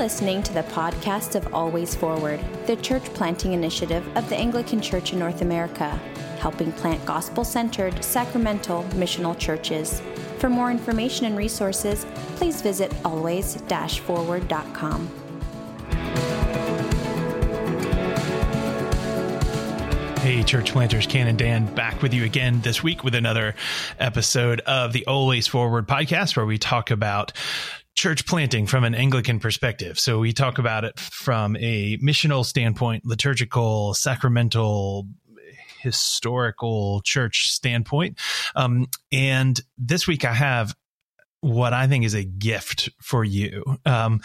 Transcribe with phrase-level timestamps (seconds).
[0.00, 5.12] listening to the podcast of Always Forward, the church planting initiative of the Anglican Church
[5.12, 5.90] in North America,
[6.38, 10.00] helping plant gospel centered, sacramental, missional churches.
[10.38, 12.06] For more information and resources,
[12.36, 13.56] please visit always
[13.98, 15.10] forward.com.
[20.20, 23.54] Hey, church planters, Ken and Dan back with you again this week with another
[23.98, 27.32] episode of the Always Forward podcast where we talk about
[28.00, 30.00] church planting from an Anglican perspective.
[30.00, 35.06] So we talk about it from a missional standpoint, liturgical, sacramental,
[35.82, 38.18] historical church standpoint.
[38.56, 40.74] Um, and this week I have
[41.42, 43.76] what I think is a gift for you.
[43.84, 44.22] Um,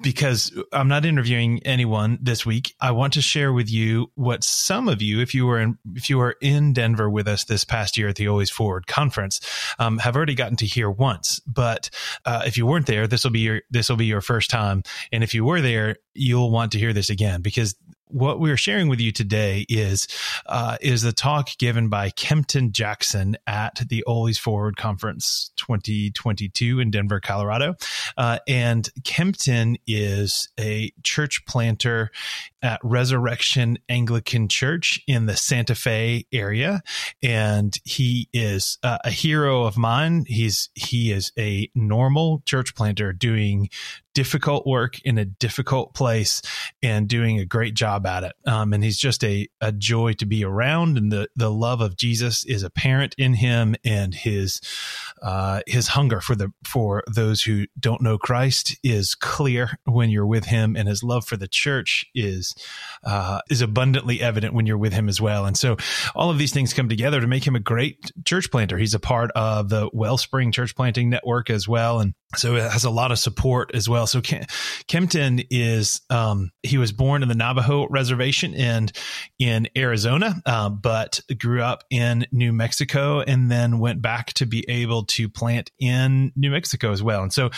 [0.00, 2.74] because I'm not interviewing anyone this week.
[2.80, 6.10] I want to share with you what some of you, if you were in, if
[6.10, 9.40] you were in Denver with us this past year at the Always Forward conference,
[9.78, 11.40] um, have already gotten to hear once.
[11.46, 11.90] But
[12.24, 14.82] uh, if you weren't there, this will be your this will be your first time.
[15.12, 17.74] And if you were there, you'll want to hear this again because
[18.12, 20.06] what we're sharing with you today is
[20.46, 26.90] uh, is the talk given by Kempton Jackson at the Always Forward Conference 2022 in
[26.90, 27.74] Denver, Colorado.
[28.16, 32.10] Uh, and Kempton is a church planter
[32.62, 36.82] at Resurrection Anglican Church in the Santa Fe area,
[37.22, 40.24] and he is uh, a hero of mine.
[40.26, 43.70] He's he is a normal church planter doing
[44.14, 46.42] difficult work in a difficult place
[46.82, 48.32] and doing a great job at it.
[48.46, 50.98] Um, and he's just a, a joy to be around.
[50.98, 54.60] And the, the love of Jesus is apparent in him and his,
[55.22, 60.26] uh, his hunger for the, for those who don't know Christ is clear when you're
[60.26, 60.76] with him.
[60.76, 62.54] And his love for the church is,
[63.04, 65.46] uh, is abundantly evident when you're with him as well.
[65.46, 65.76] And so
[66.14, 68.78] all of these things come together to make him a great church planter.
[68.78, 72.00] He's a part of the Wellspring Church Planting Network as well.
[72.00, 74.06] And so it has a lot of support as well.
[74.06, 74.20] So
[74.86, 78.92] Kempton is um, he was born in the Navajo reservation and
[79.38, 84.64] in Arizona, uh, but grew up in New Mexico and then went back to be
[84.68, 87.22] able to plant in New Mexico as well.
[87.22, 87.50] And so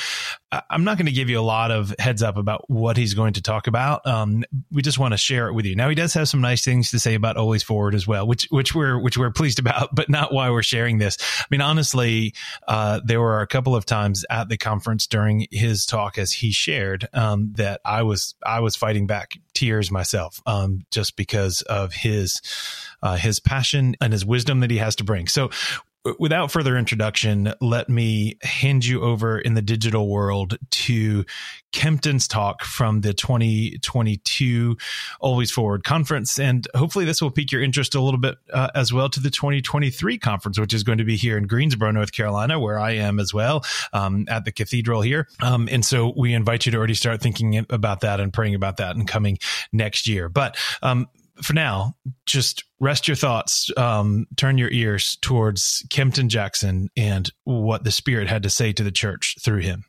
[0.68, 3.34] I'm not going to give you a lot of heads up about what he's going
[3.34, 4.06] to talk about.
[4.06, 5.74] Um, we just want to share it with you.
[5.74, 8.46] Now he does have some nice things to say about Always Forward as well, which
[8.50, 11.16] which we're which we're pleased about, but not why we're sharing this.
[11.40, 12.34] I mean, honestly,
[12.68, 16.52] uh, there were a couple of times at the conference during his talk as he
[16.52, 21.94] shared um, that I was I was fighting back tears myself, um, just because of
[21.94, 22.42] his
[23.02, 25.28] uh, his passion and his wisdom that he has to bring.
[25.28, 25.50] So
[26.18, 31.24] without further introduction, let me hand you over in the digital world to
[31.72, 34.76] Kempton's talk from the 2022
[35.20, 36.38] Always Forward conference.
[36.38, 39.30] And hopefully, this will pique your interest a little bit uh, as well to the
[39.30, 43.18] 2023 conference, which is going to be here in Greensboro, North Carolina, where I am
[43.18, 45.28] as well um, at the cathedral here.
[45.40, 48.76] Um, and so we invite you to already start thinking about that and praying about
[48.78, 49.38] that and coming
[49.72, 50.28] next year.
[50.28, 51.08] But um,
[51.42, 51.94] for now,
[52.26, 58.28] just rest your thoughts, um, turn your ears towards Kempton Jackson and what the Spirit
[58.28, 59.84] had to say to the church through him.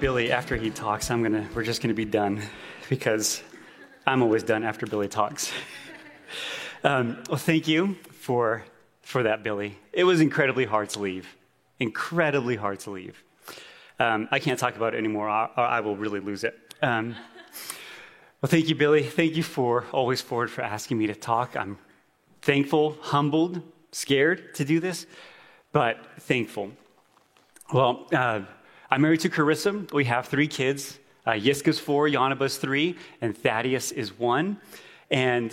[0.00, 2.40] Billy, after he talks, I'm gonna we're just gonna be done
[2.88, 3.42] because
[4.06, 5.50] I'm always done after Billy talks.
[6.84, 8.64] um, well, thank you for
[9.02, 9.76] for that, Billy.
[9.92, 11.36] It was incredibly hard to leave,
[11.80, 13.24] incredibly hard to leave.
[13.98, 16.56] Um, I can't talk about it anymore, or I will really lose it.
[16.82, 17.16] Um,
[18.40, 19.02] well, thank you, Billy.
[19.02, 21.56] Thank you for always forward for asking me to talk.
[21.56, 21.78] I'm
[22.42, 25.06] thankful, humbled, scared to do this,
[25.72, 26.70] but thankful.
[27.72, 28.42] Well, uh,
[28.90, 29.92] I'm married to Carissa.
[29.92, 30.98] We have three kids.
[31.26, 34.58] Uh, Yiska's four, Yanaba's three, and Thaddeus is one.
[35.10, 35.52] And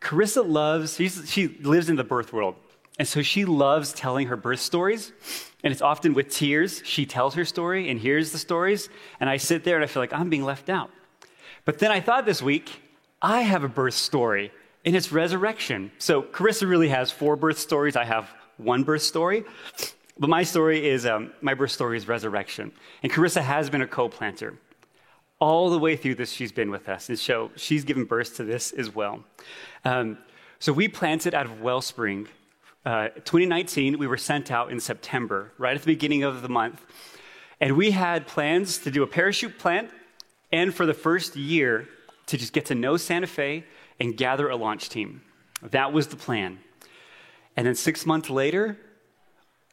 [0.00, 0.96] Carissa loves,
[1.30, 2.56] she lives in the birth world.
[2.98, 5.12] And so she loves telling her birth stories.
[5.62, 6.82] And it's often with tears.
[6.84, 8.88] She tells her story and hears the stories.
[9.18, 10.90] And I sit there and I feel like I'm being left out.
[11.64, 12.82] But then I thought this week,
[13.22, 14.52] I have a birth story,
[14.84, 15.90] and it's resurrection.
[15.96, 17.96] So Carissa really has four birth stories.
[17.96, 18.28] I have
[18.58, 19.44] one birth story.
[20.18, 22.70] But my story is, um, my birth story is resurrection.
[23.02, 24.58] And Carissa has been a co planter.
[25.40, 27.08] All the way through this, she's been with us.
[27.08, 29.24] And so she's given birth to this as well.
[29.84, 30.18] Um,
[30.58, 32.28] so we planted out of Wellspring
[32.84, 36.84] 2019, uh, we were sent out in September, right at the beginning of the month.
[37.60, 39.90] And we had plans to do a parachute plant
[40.52, 41.88] and for the first year
[42.26, 43.64] to just get to know Santa Fe
[43.98, 45.22] and gather a launch team.
[45.62, 46.58] That was the plan.
[47.56, 48.76] And then six months later,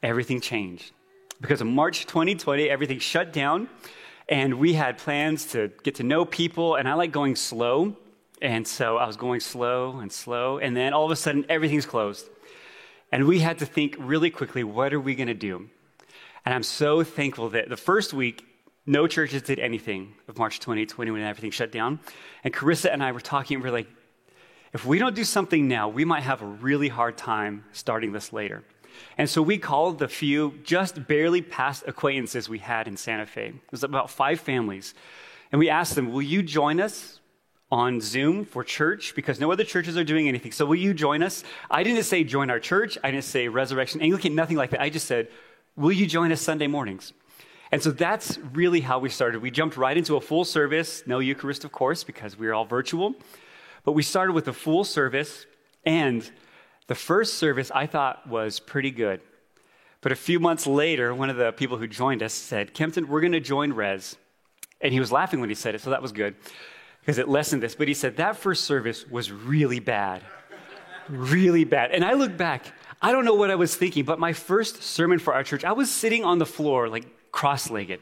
[0.02, 0.92] everything changed.
[1.40, 3.68] Because of March 2020, everything shut down,
[4.28, 7.96] and we had plans to get to know people, and I like going slow.
[8.40, 11.86] And so I was going slow and slow, and then all of a sudden, everything's
[11.86, 12.28] closed.
[13.12, 15.68] And we had to think really quickly what are we going to do?
[16.44, 18.44] And I'm so thankful that the first week,
[18.86, 22.00] no churches did anything of March 2020 when everything shut down.
[22.42, 23.88] And Carissa and I were talking, we we're like,
[24.72, 28.32] if we don't do something now, we might have a really hard time starting this
[28.32, 28.64] later.
[29.18, 33.48] And so we called the few just barely past acquaintances we had in Santa Fe.
[33.48, 34.94] It was about five families.
[35.52, 37.20] And we asked them, Will you join us
[37.72, 39.14] on Zoom for church?
[39.16, 40.52] Because no other churches are doing anything.
[40.52, 41.42] So will you join us?
[41.70, 42.98] I didn't say join our church.
[43.02, 44.82] I didn't say Resurrection Anglican, nothing like that.
[44.82, 45.28] I just said,
[45.74, 47.14] Will you join us Sunday mornings?
[47.72, 49.40] And so that's really how we started.
[49.40, 52.66] We jumped right into a full service, no Eucharist, of course, because we are all
[52.66, 53.14] virtual.
[53.82, 55.46] But we started with a full service,
[55.86, 56.30] and
[56.88, 59.22] the first service I thought was pretty good.
[60.02, 63.22] But a few months later, one of the people who joined us said, Kempton, we're
[63.22, 64.16] going to join Res.
[64.82, 66.34] And he was laughing when he said it, so that was good
[67.02, 67.74] because it lessened this.
[67.74, 70.22] But he said, that first service was really bad.
[71.08, 71.90] really bad.
[71.90, 72.72] And I look back,
[73.02, 75.72] I don't know what I was thinking, but my first sermon for our church, I
[75.72, 78.00] was sitting on the floor, like cross legged.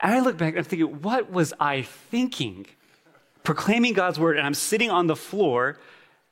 [0.00, 2.66] And I look back and I'm thinking, what was I thinking?
[3.48, 5.78] proclaiming God's word and I'm sitting on the floor,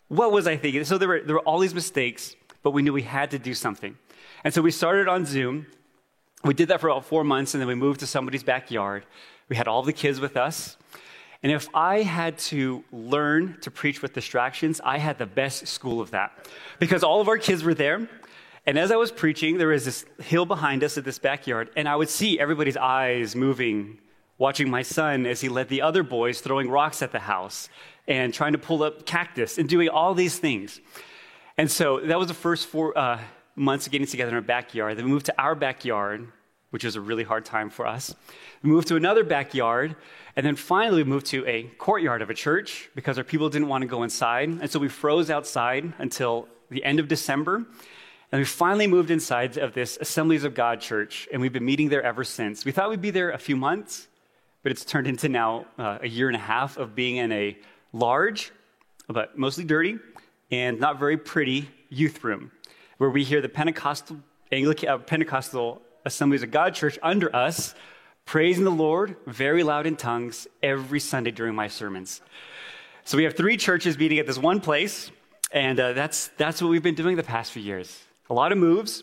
[0.08, 0.84] what was I thinking?
[0.84, 3.54] So there were, there were all these mistakes, but we knew we had to do
[3.54, 3.96] something.
[4.44, 5.66] And so we started on Zoom.
[6.44, 9.06] We did that for about four months, and then we moved to somebody's backyard.
[9.48, 10.76] We had all the kids with us.
[11.42, 16.00] And if I had to learn to preach with distractions, I had the best school
[16.00, 16.48] of that.
[16.78, 18.08] Because all of our kids were there.
[18.66, 21.88] And as I was preaching, there was this hill behind us at this backyard, and
[21.88, 23.98] I would see everybody's eyes moving
[24.38, 27.68] watching my son as he led the other boys throwing rocks at the house
[28.06, 30.80] and trying to pull up cactus and doing all these things.
[31.56, 33.18] And so that was the first four uh,
[33.54, 34.98] months of getting together in our backyard.
[34.98, 36.30] Then we moved to our backyard,
[36.76, 38.14] which was a really hard time for us.
[38.62, 39.96] We moved to another backyard,
[40.36, 43.68] and then finally we moved to a courtyard of a church because our people didn't
[43.68, 44.50] want to go inside.
[44.50, 47.64] And so we froze outside until the end of December.
[48.30, 51.88] And we finally moved inside of this Assemblies of God church, and we've been meeting
[51.88, 52.66] there ever since.
[52.66, 54.06] We thought we'd be there a few months,
[54.62, 57.56] but it's turned into now uh, a year and a half of being in a
[57.94, 58.52] large,
[59.08, 59.98] but mostly dirty,
[60.50, 62.50] and not very pretty youth room
[62.98, 64.18] where we hear the Pentecostal,
[64.52, 67.74] Anglican, uh, Pentecostal Assemblies of God Church under us
[68.26, 72.20] praising the Lord very loud in tongues every Sunday during my sermons.
[73.04, 75.10] So we have three churches meeting at this one place,
[75.50, 78.04] and uh, that's, that's what we've been doing the past few years.
[78.30, 79.02] A lot of moves,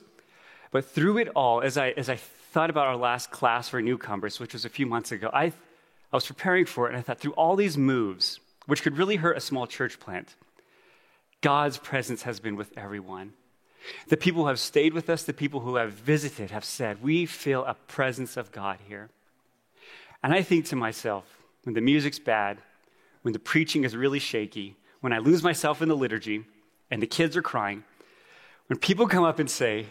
[0.71, 4.39] but through it all, as I, as I thought about our last class for newcomers,
[4.39, 7.19] which was a few months ago, I, I was preparing for it, and I thought
[7.19, 10.35] through all these moves, which could really hurt a small church plant,
[11.41, 13.33] God's presence has been with everyone.
[14.07, 17.25] The people who have stayed with us, the people who have visited, have said, We
[17.25, 19.09] feel a presence of God here.
[20.23, 21.25] And I think to myself,
[21.63, 22.59] when the music's bad,
[23.23, 26.45] when the preaching is really shaky, when I lose myself in the liturgy
[26.89, 27.83] and the kids are crying,
[28.67, 29.87] when people come up and say,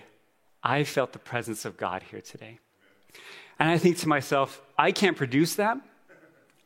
[0.62, 2.58] I felt the presence of God here today.
[3.58, 5.78] And I think to myself, I can't produce that.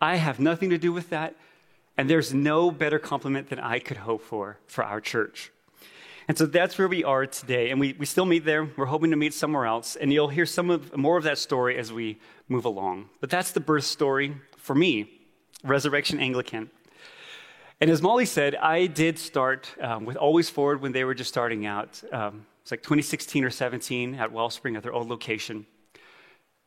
[0.01, 1.35] I have nothing to do with that.
[1.97, 5.51] And there's no better compliment than I could hope for for our church.
[6.29, 7.71] And so that's where we are today.
[7.71, 8.69] And we, we still meet there.
[8.77, 9.95] We're hoping to meet somewhere else.
[9.95, 12.19] And you'll hear some of, more of that story as we
[12.49, 13.11] move along.
[13.21, 15.09] But that's the birth story for me,
[15.63, 16.71] Resurrection Anglican.
[17.81, 21.29] And as Molly said, I did start um, with Always Forward when they were just
[21.29, 22.03] starting out.
[22.11, 25.67] Um, it's like 2016 or 17 at Wellspring at their old location.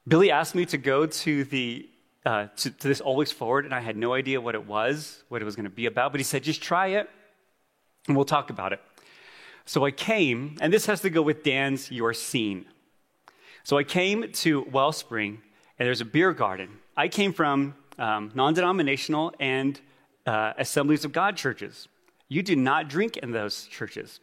[0.07, 1.89] Billy asked me to go to the
[2.25, 5.41] uh, to, to, this Always Forward, and I had no idea what it was, what
[5.41, 6.11] it was going to be about.
[6.11, 7.09] But he said, just try it,
[8.07, 8.81] and we'll talk about it.
[9.65, 12.65] So I came, and this has to go with Dan's "You Are Seen."
[13.63, 15.41] So I came to Wellspring,
[15.77, 16.79] and there's a beer garden.
[16.97, 19.79] I came from um, non-denominational and
[20.25, 21.87] uh, Assemblies of God churches.
[22.29, 24.19] You do not drink in those churches.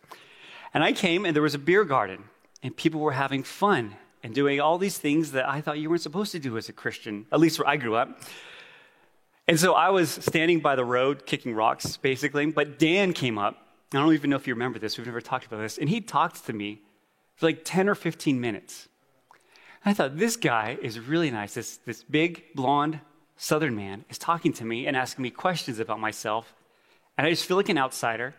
[0.75, 2.25] And I came and there was a beer garden,
[2.63, 6.03] and people were having fun and doing all these things that I thought you weren't
[6.03, 8.21] supposed to do as a Christian, at least where I grew up.
[9.49, 12.47] And so I was standing by the road kicking rocks, basically.
[12.47, 13.66] But Dan came up.
[13.93, 14.99] I don't even know if you remember this.
[14.99, 15.79] We've never talked about this.
[15.79, 16.83] And he talked to me
[17.37, 18.89] for like 10 or 15 minutes.
[19.85, 21.55] I thought, this guy is really nice.
[21.55, 23.01] This, this big, blonde
[23.37, 26.55] southern man is talking to me and asking me questions about myself.
[27.17, 28.35] And I just feel like an outsider.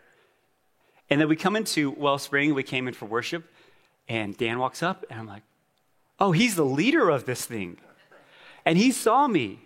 [1.10, 3.46] And then we come into Wellspring, we came in for worship,
[4.10, 5.44] and Dan walks up, and I'm like,
[6.20, 7.78] oh, he's the leader of this thing.
[8.66, 9.62] And he saw me.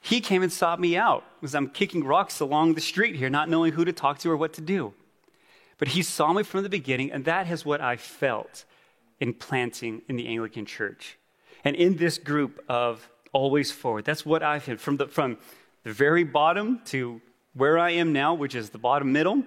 [0.00, 3.50] He came and sought me out because I'm kicking rocks along the street here, not
[3.50, 4.94] knowing who to talk to or what to do.
[5.80, 8.66] But he saw me from the beginning, and that is what I felt
[9.18, 11.18] in planting in the Anglican Church.
[11.64, 15.38] And in this group of Always Forward, that's what I've had from the, from
[15.82, 17.22] the very bottom to
[17.54, 19.42] where I am now, which is the bottom middle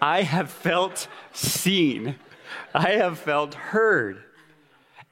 [0.00, 2.16] I have felt seen.
[2.74, 4.20] I have felt heard.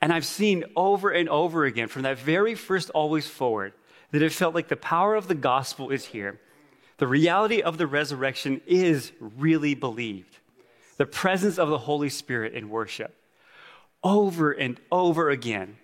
[0.02, 3.72] And I've seen over and over again from that very first Always Forward
[4.10, 6.40] that it felt like the power of the gospel is here.
[6.98, 10.39] The reality of the resurrection is really believed.
[11.00, 13.16] The presence of the Holy Spirit in worship.
[14.04, 15.78] Over and over again,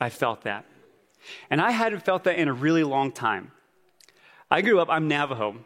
[0.00, 0.64] I felt that.
[1.48, 3.52] And I hadn't felt that in a really long time.
[4.50, 5.58] I grew up, I'm Navajo,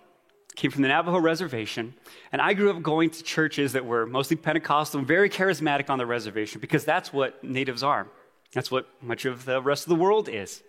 [0.56, 1.94] came from the Navajo reservation,
[2.30, 6.04] and I grew up going to churches that were mostly Pentecostal very charismatic on the
[6.04, 8.06] reservation because that's what natives are.
[8.52, 10.62] That's what much of the rest of the world is.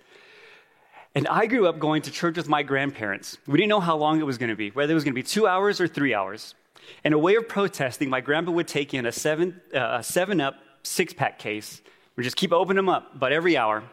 [1.13, 3.37] And I grew up going to church with my grandparents.
[3.47, 5.21] We didn't know how long it was going to be, whether it was going to
[5.21, 6.55] be two hours or three hours.
[7.03, 10.41] And a way of protesting, my grandpa would take in a seven, uh, a seven
[10.41, 11.81] up six pack case.
[12.15, 13.83] We just keep opening them up but every hour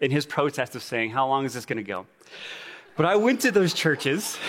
[0.00, 2.06] in his protest of saying, How long is this going to go?
[2.96, 4.38] But I went to those churches.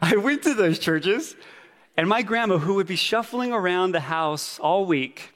[0.00, 1.34] I went to those churches,
[1.96, 5.32] and my grandma, who would be shuffling around the house all week,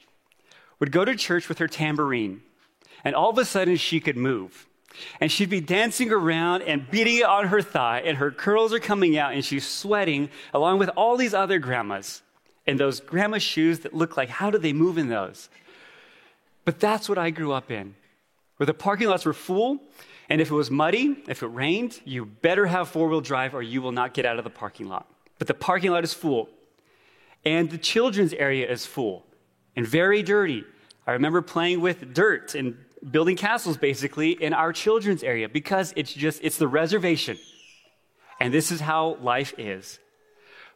[0.79, 2.43] would go to church with her tambourine,
[3.05, 4.67] and all of a sudden she could move.
[5.21, 8.79] And she'd be dancing around and beating it on her thigh, and her curls are
[8.79, 12.23] coming out, and she's sweating along with all these other grandmas
[12.67, 15.49] in those grandma shoes that look like, how do they move in those?
[16.65, 17.95] But that's what I grew up in,
[18.57, 19.81] where the parking lots were full,
[20.29, 23.63] and if it was muddy, if it rained, you better have four wheel drive or
[23.63, 25.07] you will not get out of the parking lot.
[25.39, 26.49] But the parking lot is full,
[27.45, 29.25] and the children's area is full
[29.75, 30.65] and very dirty.
[31.07, 32.77] I remember playing with dirt and
[33.11, 37.39] building castles basically in our children's area because it's just it's the reservation.
[38.41, 39.99] And this is how life is.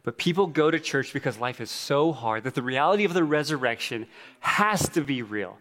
[0.03, 3.25] But people go to church because life is so hard that the reality of the
[3.25, 4.07] resurrection
[4.39, 5.59] has to be real.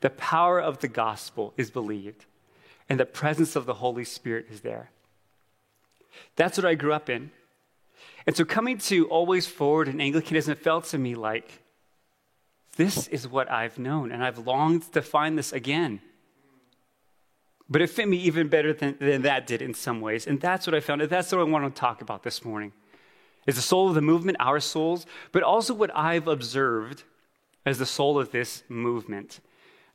[0.00, 2.24] The power of the gospel is believed,
[2.88, 4.90] and the presence of the Holy Spirit is there.
[6.34, 7.30] That's what I grew up in.
[8.26, 11.61] And so coming to Always Forward in Anglicanism felt to me like
[12.76, 16.00] this is what I've known, and I've longed to find this again.
[17.68, 20.26] But it fit me even better than, than that did in some ways.
[20.26, 21.00] And that's what I found.
[21.00, 22.72] And That's what I want to talk about this morning.
[23.46, 27.02] Is the soul of the movement, our souls, but also what I've observed
[27.64, 29.40] as the soul of this movement.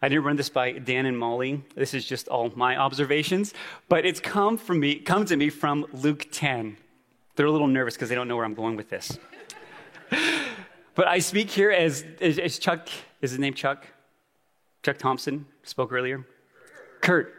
[0.02, 1.64] I didn't run this by Dan and Molly.
[1.76, 3.54] This is just all my observations,
[3.90, 6.78] but it's come from me, come to me from Luke 10.
[7.36, 9.18] They're a little nervous because they don't know where I'm going with this.
[10.98, 12.90] But I speak here as, as, as, Chuck,
[13.22, 13.86] is his name Chuck?
[14.82, 16.26] Chuck Thompson spoke earlier?
[17.02, 17.36] Kurt.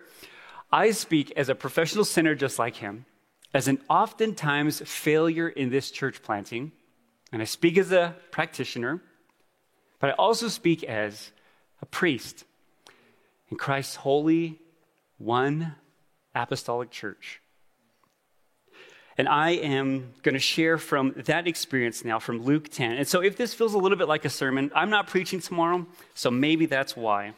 [0.71, 3.05] I speak as a professional sinner just like him,
[3.53, 6.71] as an oftentimes failure in this church planting,
[7.33, 9.03] and I speak as a practitioner,
[9.99, 11.33] but I also speak as
[11.83, 12.45] a priest
[13.49, 14.61] in Christ's holy,
[15.17, 15.75] one
[16.33, 17.41] apostolic church.
[19.19, 22.93] And I am going to share from that experience now from Luke 10.
[22.93, 25.87] And so if this feels a little bit like a sermon, I'm not preaching tomorrow,
[26.15, 27.33] so maybe that's why.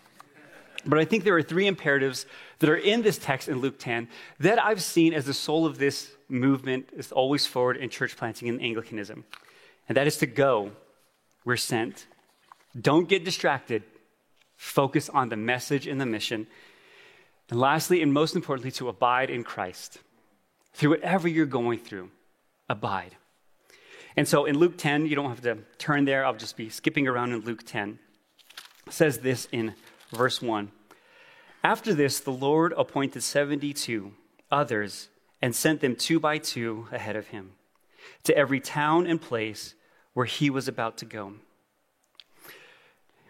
[0.84, 2.26] But I think there are three imperatives
[2.58, 4.08] that are in this text in Luke 10
[4.40, 8.48] that I've seen as the soul of this movement is always forward in church planting
[8.48, 9.24] in Anglicanism.
[9.88, 10.72] And that is to go.
[11.46, 12.06] We're sent.
[12.78, 13.82] Don't get distracted.
[14.56, 16.46] Focus on the message and the mission.
[17.48, 19.98] And lastly, and most importantly, to abide in Christ
[20.80, 22.10] through whatever you're going through,
[22.66, 23.14] abide.
[24.16, 27.06] And so in Luke 10, you don't have to turn there, I'll just be skipping
[27.06, 27.98] around in Luke 10.
[28.86, 29.74] It says this in
[30.10, 30.72] verse 1.
[31.62, 34.14] After this, the Lord appointed 72
[34.50, 35.10] others
[35.42, 37.52] and sent them two by two ahead of him
[38.24, 39.74] to every town and place
[40.14, 41.34] where he was about to go.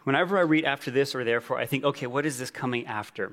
[0.05, 3.33] Whenever I read after this or therefore, I think, okay, what is this coming after?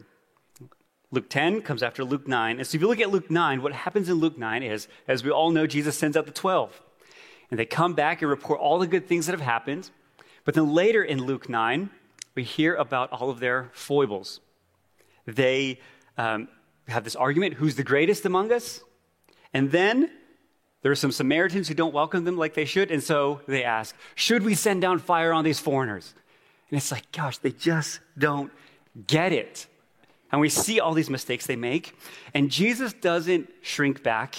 [1.11, 2.57] Luke 10 comes after Luke 9.
[2.57, 5.23] And so if you look at Luke 9, what happens in Luke 9 is, as
[5.23, 6.81] we all know, Jesus sends out the 12.
[7.49, 9.89] And they come back and report all the good things that have happened.
[10.43, 11.89] But then later in Luke 9,
[12.35, 14.41] we hear about all of their foibles.
[15.25, 15.79] They
[16.17, 16.49] um,
[16.87, 18.81] have this argument who's the greatest among us?
[19.53, 20.11] And then
[20.81, 22.91] there are some Samaritans who don't welcome them like they should.
[22.91, 26.13] And so they ask, Should we send down fire on these foreigners?
[26.69, 28.51] And it's like, gosh, they just don't
[29.07, 29.67] get it.
[30.31, 31.95] And we see all these mistakes they make.
[32.33, 34.35] And Jesus doesn't shrink back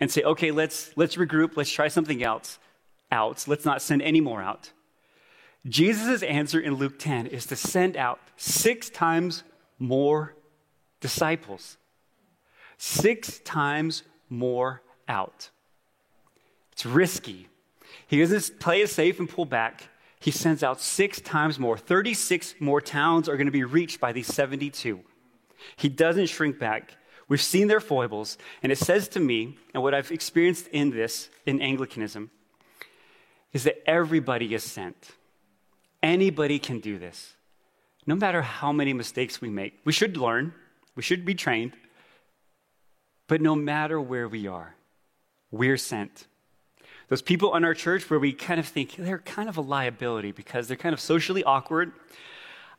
[0.00, 2.58] and say, okay, let's, let's regroup, let's try something else
[3.10, 3.46] out.
[3.46, 4.72] Let's not send any more out.
[5.66, 9.42] Jesus' answer in Luke 10 is to send out six times
[9.78, 10.34] more
[11.00, 11.76] disciples.
[12.76, 15.50] Six times more out.
[16.72, 17.48] It's risky.
[18.06, 19.88] He doesn't play it safe and pull back.
[20.20, 21.76] He sends out six times more.
[21.76, 25.00] 36 more towns are going to be reached by these 72.
[25.76, 26.96] He doesn't shrink back.
[27.28, 31.28] We've seen their foibles, and it says to me, and what I've experienced in this,
[31.44, 32.30] in Anglicanism,
[33.52, 35.10] is that everybody is sent.
[36.02, 37.34] Anybody can do this,
[38.06, 39.78] no matter how many mistakes we make.
[39.84, 40.54] We should learn,
[40.94, 41.72] we should be trained,
[43.26, 44.74] but no matter where we are,
[45.50, 46.26] we're sent.
[47.08, 50.32] Those people in our church where we kind of think they're kind of a liability
[50.32, 51.92] because they're kind of socially awkward.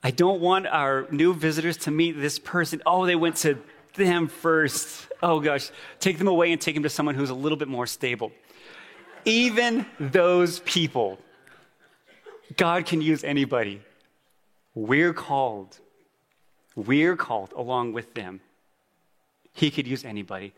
[0.03, 2.81] I don't want our new visitors to meet this person.
[2.85, 3.57] Oh, they went to
[3.95, 5.07] them first.
[5.21, 7.85] Oh gosh, take them away and take them to someone who's a little bit more
[7.85, 8.31] stable.
[9.25, 11.19] Even those people,
[12.55, 13.81] God can use anybody.
[14.73, 15.77] We're called.
[16.75, 18.39] We're called along with them.
[19.53, 20.53] He could use anybody.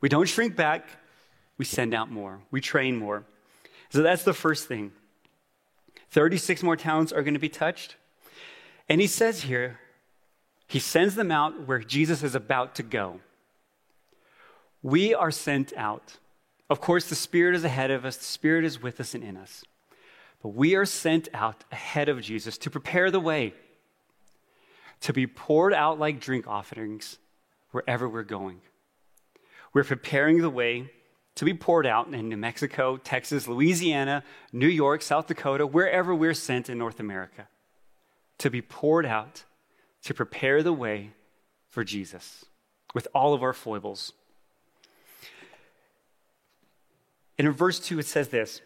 [0.00, 0.84] We don't shrink back,
[1.58, 3.24] we send out more, we train more.
[3.90, 4.90] So that's the first thing.
[6.10, 7.96] 36 more towns are going to be touched.
[8.88, 9.78] And he says here,
[10.66, 13.20] he sends them out where Jesus is about to go.
[14.82, 16.18] We are sent out.
[16.70, 19.36] Of course, the Spirit is ahead of us, the Spirit is with us and in
[19.36, 19.64] us.
[20.42, 23.54] But we are sent out ahead of Jesus to prepare the way,
[25.02, 27.18] to be poured out like drink offerings
[27.70, 28.60] wherever we're going.
[29.72, 30.90] We're preparing the way
[31.34, 36.34] to be poured out in New Mexico, Texas, Louisiana, New York, South Dakota, wherever we're
[36.34, 37.48] sent in North America,
[38.38, 39.44] to be poured out
[40.02, 41.10] to prepare the way
[41.68, 42.44] for Jesus
[42.94, 44.12] with all of our foibles.
[47.38, 48.60] And in verse 2, it says this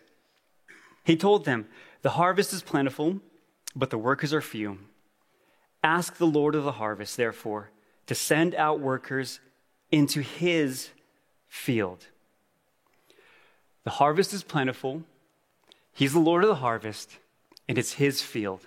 [1.05, 1.69] He told them,
[2.03, 3.21] The harvest is plentiful,
[3.75, 4.79] but the workers are few.
[5.83, 7.71] Ask the Lord of the harvest, therefore,
[8.07, 9.41] to send out workers
[9.93, 10.91] into his
[11.47, 12.07] field.
[13.85, 15.05] The harvest is plentiful.
[15.93, 17.19] He's the Lord of the harvest,
[17.69, 18.63] and it's his field.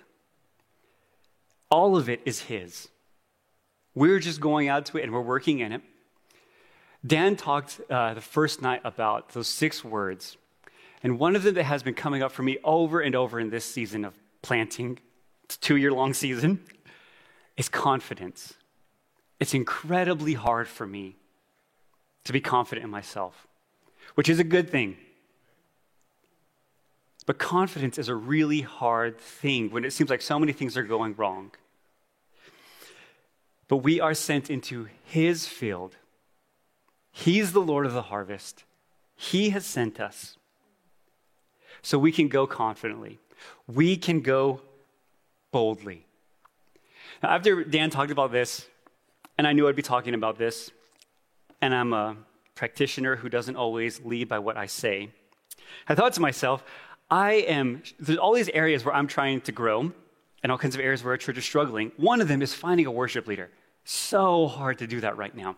[1.70, 2.88] All of it is his.
[3.94, 5.82] We're just going out to it and we're working in it.
[7.06, 10.36] Dan talked uh, the first night about those six words.
[11.02, 13.50] And one of them that has been coming up for me over and over in
[13.50, 14.98] this season of planting,
[15.44, 16.60] it's two year long season,
[17.56, 18.54] is confidence.
[19.38, 21.16] It's incredibly hard for me
[22.24, 23.46] to be confident in myself,
[24.14, 24.98] which is a good thing.
[27.26, 30.82] But confidence is a really hard thing when it seems like so many things are
[30.82, 31.52] going wrong.
[33.70, 35.94] But we are sent into his field.
[37.12, 38.64] He's the Lord of the harvest.
[39.14, 40.36] He has sent us.
[41.80, 43.20] So we can go confidently.
[43.68, 44.60] We can go
[45.52, 46.04] boldly.
[47.22, 48.66] Now, after Dan talked about this,
[49.38, 50.72] and I knew I'd be talking about this,
[51.62, 52.16] and I'm a
[52.56, 55.10] practitioner who doesn't always lead by what I say,
[55.88, 56.64] I thought to myself,
[57.08, 59.92] I am, there's all these areas where I'm trying to grow,
[60.42, 61.92] and all kinds of areas where our church is struggling.
[61.96, 63.50] One of them is finding a worship leader.
[63.84, 65.56] So hard to do that right now.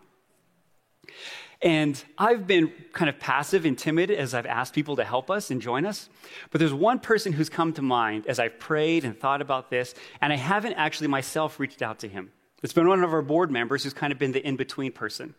[1.61, 5.49] And I've been kind of passive and timid as I've asked people to help us
[5.49, 6.09] and join us.
[6.51, 9.95] But there's one person who's come to mind as I've prayed and thought about this,
[10.19, 12.31] and I haven't actually myself reached out to him.
[12.63, 15.35] It's been one of our board members who's kind of been the in between person.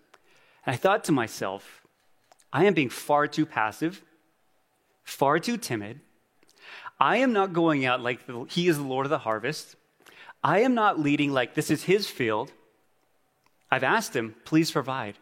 [0.64, 1.82] And I thought to myself,
[2.52, 4.02] I am being far too passive,
[5.02, 6.00] far too timid,
[6.98, 9.76] I am not going out like the, he is the Lord of the harvest.
[10.42, 12.52] I am not leading like this is his field.
[13.74, 15.16] I've asked him, please provide.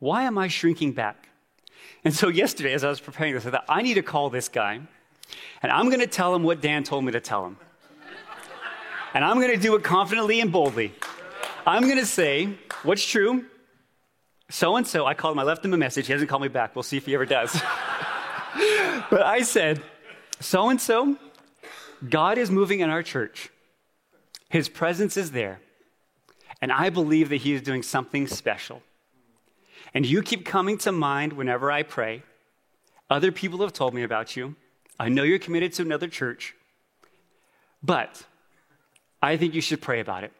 [0.00, 1.30] Why am I shrinking back?
[2.04, 4.50] And so yesterday, as I was preparing this, I thought, I need to call this
[4.50, 4.80] guy,
[5.62, 7.56] and I'm going to tell him what Dan told me to tell him.
[9.14, 10.92] and I'm going to do it confidently and boldly.
[11.66, 12.50] I'm going to say,
[12.82, 13.46] what's true?
[14.50, 16.06] So and so, I called him, I left him a message.
[16.06, 16.76] He hasn't called me back.
[16.76, 17.52] We'll see if he ever does.
[19.10, 19.82] but I said,
[20.38, 21.16] so and so,
[22.06, 23.48] God is moving in our church.
[24.50, 25.60] His presence is there.
[26.60, 28.82] And I believe that He is doing something special.
[29.94, 32.22] And you keep coming to mind whenever I pray.
[33.08, 34.54] Other people have told me about you.
[34.98, 36.54] I know you're committed to another church.
[37.82, 38.24] But
[39.22, 40.32] I think you should pray about it.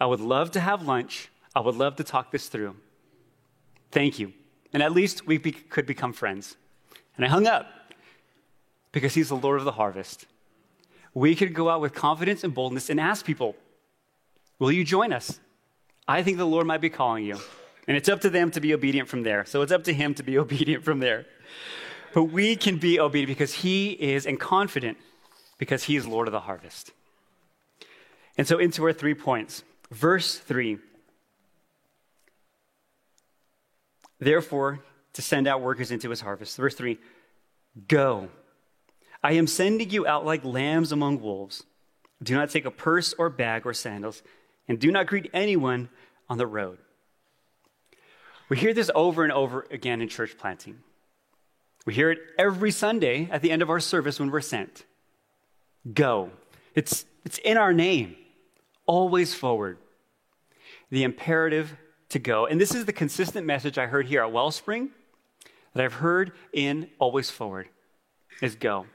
[0.00, 1.28] I would love to have lunch.
[1.54, 2.76] I would love to talk this through.
[3.90, 4.32] Thank you.
[4.72, 6.56] And at least we be- could become friends.
[7.16, 7.66] And I hung up
[8.92, 10.26] because he's the Lord of the harvest.
[11.14, 13.56] We could go out with confidence and boldness and ask people,
[14.58, 15.38] Will you join us?
[16.06, 17.38] I think the Lord might be calling you.
[17.86, 19.44] And it's up to them to be obedient from there.
[19.44, 21.26] So it's up to him to be obedient from there.
[22.14, 24.98] But we can be obedient because he is, and confident
[25.58, 26.92] because he is Lord of the harvest.
[28.36, 29.62] And so into our three points.
[29.90, 30.78] Verse 3
[34.20, 34.80] Therefore,
[35.12, 36.56] to send out workers into his harvest.
[36.56, 36.98] Verse 3
[37.86, 38.28] Go
[39.22, 41.64] I am sending you out like lambs among wolves.
[42.22, 44.22] Do not take a purse or bag or sandals,
[44.68, 45.88] and do not greet anyone
[46.28, 46.78] on the road.
[48.48, 50.78] We hear this over and over again in church planting.
[51.86, 54.84] We hear it every Sunday at the end of our service when we're sent.
[55.92, 56.30] Go.
[56.74, 58.16] It's, it's in our name.
[58.86, 59.78] Always forward.
[60.90, 61.76] The imperative
[62.10, 62.46] to go.
[62.46, 64.90] And this is the consistent message I heard here at Wellspring
[65.74, 67.68] that I've heard in Always Forward
[68.42, 68.86] is go.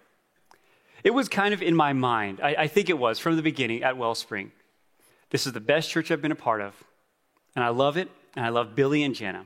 [1.03, 2.39] It was kind of in my mind.
[2.41, 4.51] I, I think it was from the beginning at Wellspring.
[5.33, 6.75] This is the best church I've been a part of.
[7.55, 8.07] And I love it.
[8.35, 9.45] And I love Billy and Jenna.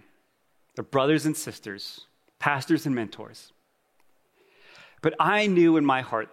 [0.75, 2.01] They're brothers and sisters,
[2.39, 3.53] pastors and mentors.
[5.01, 6.29] But I knew in my heart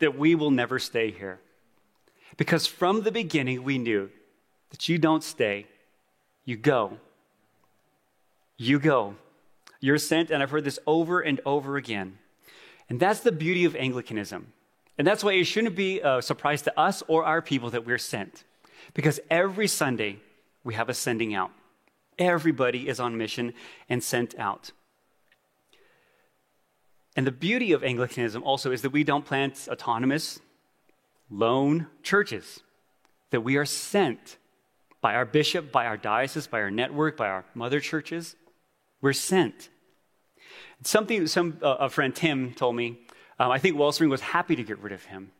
[0.00, 1.38] that we will never stay here.
[2.36, 4.10] Because from the beginning, we knew
[4.70, 5.66] that you don't stay,
[6.44, 6.98] you go.
[8.56, 9.14] You go.
[9.80, 12.18] You're sent, and I've heard this over and over again.
[12.88, 14.52] And that's the beauty of Anglicanism.
[14.98, 17.98] And that's why it shouldn't be a surprise to us or our people that we're
[17.98, 18.42] sent.
[18.94, 20.18] Because every Sunday,
[20.64, 21.50] we have a sending out.
[22.18, 23.54] Everybody is on mission
[23.88, 24.72] and sent out.
[27.16, 30.40] And the beauty of Anglicanism also is that we don't plant autonomous,
[31.30, 32.60] lone churches,
[33.30, 34.36] that we are sent
[35.00, 38.36] by our bishop, by our diocese, by our network, by our mother churches.
[39.00, 39.68] We're sent.
[40.82, 43.00] Something some uh, a friend Tim told me.
[43.38, 45.30] Um, I think Wellspring was happy to get rid of him.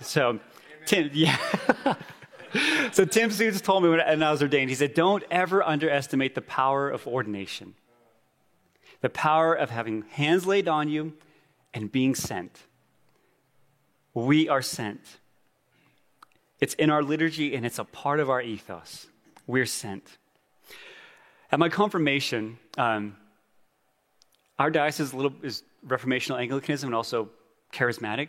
[0.00, 0.40] So,
[0.86, 1.36] Tim, yeah.
[2.92, 4.70] so Tim Suits told me when I was ordained.
[4.70, 7.74] He said, "Don't ever underestimate the power of ordination,
[9.00, 11.12] the power of having hands laid on you
[11.74, 12.62] and being sent.
[14.14, 15.18] We are sent."
[16.58, 19.06] It's in our liturgy and it's a part of our ethos.
[19.46, 20.18] We're sent.
[21.52, 23.16] At my confirmation, um,
[24.58, 27.28] our diocese is, little, is Reformational Anglicanism and also
[27.72, 28.28] charismatic.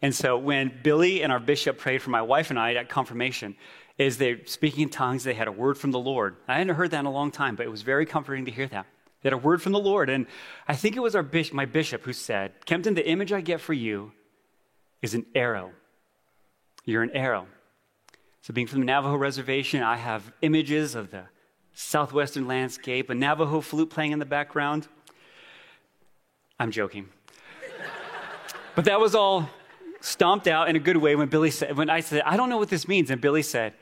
[0.00, 3.56] And so when Billy and our bishop prayed for my wife and I at confirmation,
[3.98, 6.36] is they speaking in tongues, they had a word from the Lord.
[6.46, 8.68] I hadn't heard that in a long time, but it was very comforting to hear
[8.68, 8.86] that.
[9.22, 10.08] They had a word from the Lord.
[10.08, 10.26] And
[10.68, 13.60] I think it was our bishop, my bishop who said, Kempton, the image I get
[13.60, 14.12] for you
[15.02, 15.72] is an arrow.
[16.84, 17.48] You're an arrow.
[18.42, 21.24] So, being from the Navajo reservation, I have images of the
[21.74, 24.88] southwestern landscape, a Navajo flute playing in the background.
[26.58, 27.08] I'm joking.
[28.74, 29.50] but that was all
[30.00, 32.58] stomped out in a good way when Billy said, when I said, I don't know
[32.58, 33.10] what this means.
[33.10, 33.74] And Billy said,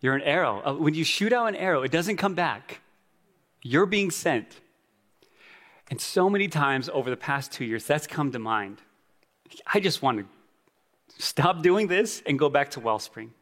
[0.00, 0.62] You're an arrow.
[0.64, 2.80] Uh, when you shoot out an arrow, it doesn't come back.
[3.62, 4.60] You're being sent.
[5.90, 8.78] And so many times over the past two years, that's come to mind.
[9.72, 13.32] I just want to stop doing this and go back to Wellspring.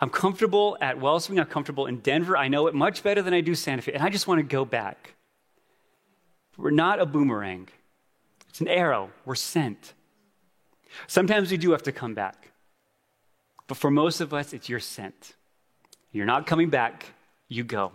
[0.00, 1.38] I'm comfortable at Wellspring.
[1.38, 2.36] I'm comfortable in Denver.
[2.36, 3.92] I know it much better than I do Santa Fe.
[3.92, 5.14] And I just want to go back.
[6.56, 7.68] We're not a boomerang,
[8.48, 9.10] it's an arrow.
[9.24, 9.92] We're sent.
[11.06, 12.50] Sometimes we do have to come back.
[13.66, 15.34] But for most of us, it's you're sent.
[16.12, 17.06] You're not coming back,
[17.48, 17.92] you go.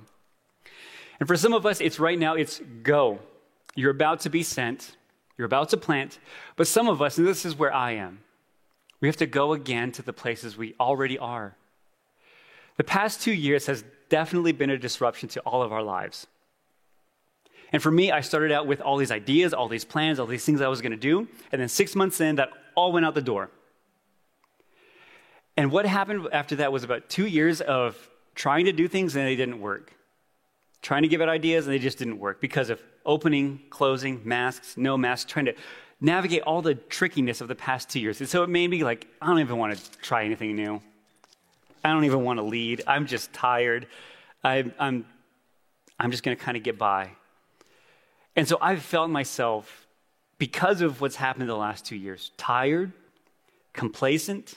[1.20, 3.20] And for some of us, it's right now, it's go.
[3.76, 4.96] You're about to be sent,
[5.38, 6.20] you're about to plant.
[6.56, 8.20] But some of us, and this is where I am,
[9.00, 11.56] we have to go again to the places we already are.
[12.78, 16.28] The past two years has definitely been a disruption to all of our lives.
[17.72, 20.46] And for me, I started out with all these ideas, all these plans, all these
[20.46, 21.28] things I was going to do.
[21.52, 23.50] And then six months in, that all went out the door.
[25.58, 29.28] And what happened after that was about two years of trying to do things and
[29.28, 29.94] they didn't work.
[30.82, 34.78] Trying to give out ideas and they just didn't work because of opening, closing, masks,
[34.78, 35.54] no masks, trying to
[36.00, 38.20] navigate all the trickiness of the past two years.
[38.20, 40.82] And so it made me like, I don't even want to try anything new.
[41.84, 42.82] I don't even want to lead.
[42.88, 43.88] I'm just tired.
[44.44, 45.06] I, I'm,
[46.00, 47.12] I'm just going to kind of get by.
[48.36, 49.81] And so I've felt myself,
[50.41, 52.91] because of what's happened in the last two years, tired,
[53.73, 54.56] complacent,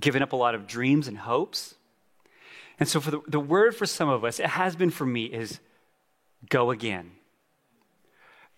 [0.00, 1.74] giving up a lot of dreams and hopes.
[2.80, 5.26] And so for the, the word for some of us, it has been for me,
[5.26, 5.60] is
[6.48, 7.10] go again.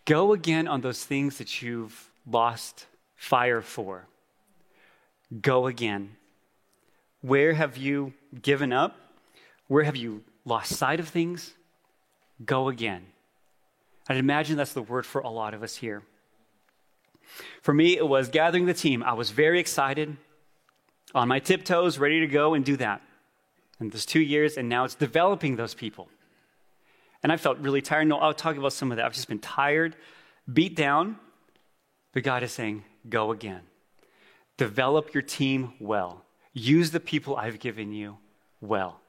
[0.04, 4.06] Go again on those things that you've lost fire for.
[5.42, 6.14] Go again.
[7.22, 8.94] Where have you given up?
[9.66, 11.54] Where have you lost sight of things?
[12.46, 13.06] Go again.
[14.08, 16.04] I'd imagine that's the word for a lot of us here.
[17.62, 19.02] For me, it was gathering the team.
[19.02, 20.16] I was very excited,
[21.14, 23.02] on my tiptoes, ready to go and do that.
[23.78, 26.08] And there's two years, and now it's developing those people.
[27.22, 28.06] And I felt really tired.
[28.06, 29.06] No, I'll talk about some of that.
[29.06, 29.96] I've just been tired,
[30.50, 31.16] beat down,
[32.12, 33.60] but God is saying, go again.
[34.56, 36.24] Develop your team well.
[36.52, 38.18] Use the people I've given you
[38.60, 39.00] well.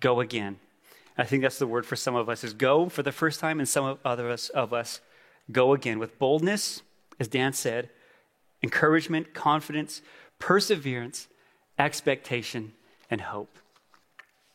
[0.00, 0.58] Go again.
[1.16, 3.60] I think that's the word for some of us is go for the first time,
[3.60, 5.00] and some of other us, of us
[5.52, 6.82] go again with boldness,
[7.18, 7.90] as Dan said,
[8.62, 10.02] encouragement, confidence,
[10.38, 11.28] perseverance,
[11.78, 12.72] expectation,
[13.10, 13.58] and hope.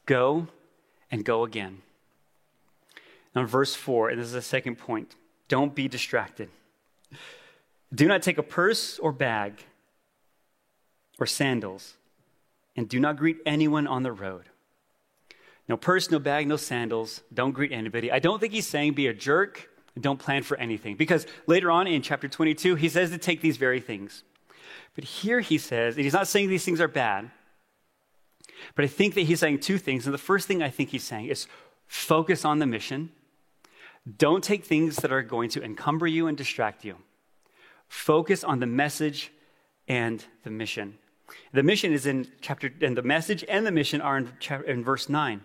[0.06, 0.48] Go
[1.12, 1.82] and go again.
[3.36, 5.16] Now, verse 4, and this is the second point
[5.48, 6.50] Don't be distracted.
[7.94, 9.66] Do not take a purse or bag
[11.20, 11.96] or sandals,
[12.76, 14.46] and do not greet anyone on the road.
[15.68, 17.22] No purse, no bag, no sandals.
[17.34, 18.12] Don't greet anybody.
[18.12, 19.70] I don't think he's saying be a jerk
[20.02, 23.58] don't plan for anything, because later on in chapter 22, he says to take these
[23.58, 24.24] very things.
[24.96, 27.32] But here he says, and he's not saying these things are bad,
[28.76, 30.06] but I think that he's saying two things.
[30.06, 31.48] And the first thing I think he's saying is
[31.88, 33.12] focus on the mission.
[34.18, 36.98] Don't take things that are going to encumber you and distract you.
[37.88, 39.32] Focus on the message
[39.88, 40.98] and the mission.
[41.54, 44.32] The mission is in chapter, and the message and the mission are in,
[44.66, 45.42] in verse 9.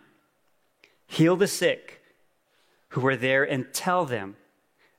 [1.06, 2.00] Heal the sick
[2.88, 4.36] who are there and tell them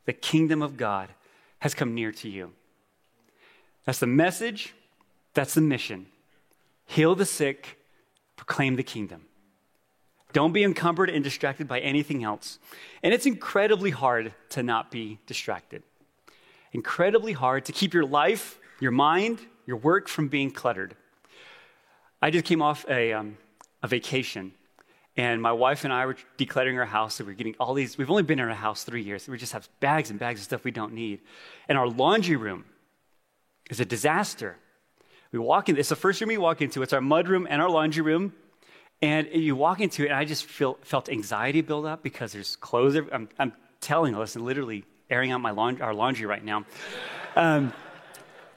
[0.05, 1.09] the kingdom of God
[1.59, 2.51] has come near to you.
[3.85, 4.73] That's the message,
[5.33, 6.07] that's the mission.
[6.85, 7.77] Heal the sick,
[8.35, 9.25] proclaim the kingdom.
[10.33, 12.59] Don't be encumbered and distracted by anything else.
[13.01, 15.81] And it's incredibly hard to not be distracted.
[16.73, 20.95] Incredibly hard to keep your life, your mind, your work from being cluttered.
[22.21, 23.37] I just came off a, um,
[23.81, 24.51] a vacation,
[25.17, 27.15] and my wife and I were decluttering our house.
[27.15, 29.27] So we're getting all these, we've only been in our house three years.
[29.27, 31.21] we just have bags and bags of stuff we don't need.
[31.69, 32.65] And our laundry room
[33.69, 34.57] is a disaster.
[35.31, 36.81] We walk in, it's the first room we walk into.
[36.81, 38.33] It's our mud room and our laundry room.
[39.01, 42.55] And you walk into it, and I just feel, felt anxiety build up because there's
[42.55, 42.95] clothes.
[42.95, 46.65] I'm, I'm telling you, listen, literally airing out my laundry, our laundry right now.
[47.35, 47.73] Um,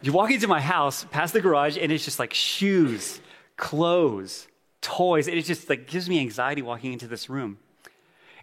[0.01, 3.21] you walk into my house, past the garage, and it's just like shoes,
[3.57, 4.47] clothes,
[4.88, 5.29] toys.
[5.29, 7.59] It just like gives me anxiety walking into this room.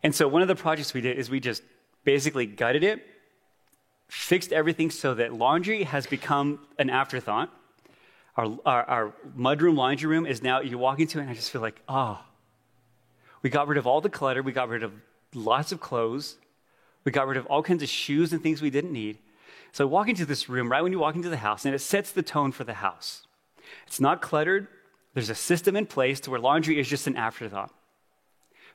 [0.04, 1.64] And so one of the projects we did is we just
[2.04, 3.06] basically gutted it,
[4.08, 7.50] fixed everything so that laundry has become an afterthought.
[8.38, 11.50] Our, our, our mudroom laundry room is now, you walk into it and I just
[11.50, 12.24] feel like, oh,
[13.42, 14.44] we got rid of all the clutter.
[14.44, 14.92] We got rid of
[15.34, 16.36] lots of clothes.
[17.06, 19.18] We got rid of all kinds of shoes and things we didn't need.
[19.72, 21.80] So I walk into this room right when you walk into the house, and it
[21.80, 23.28] sets the tone for the house.
[23.86, 24.68] It's not cluttered.
[25.16, 27.74] There's a system in place to where laundry is just an afterthought.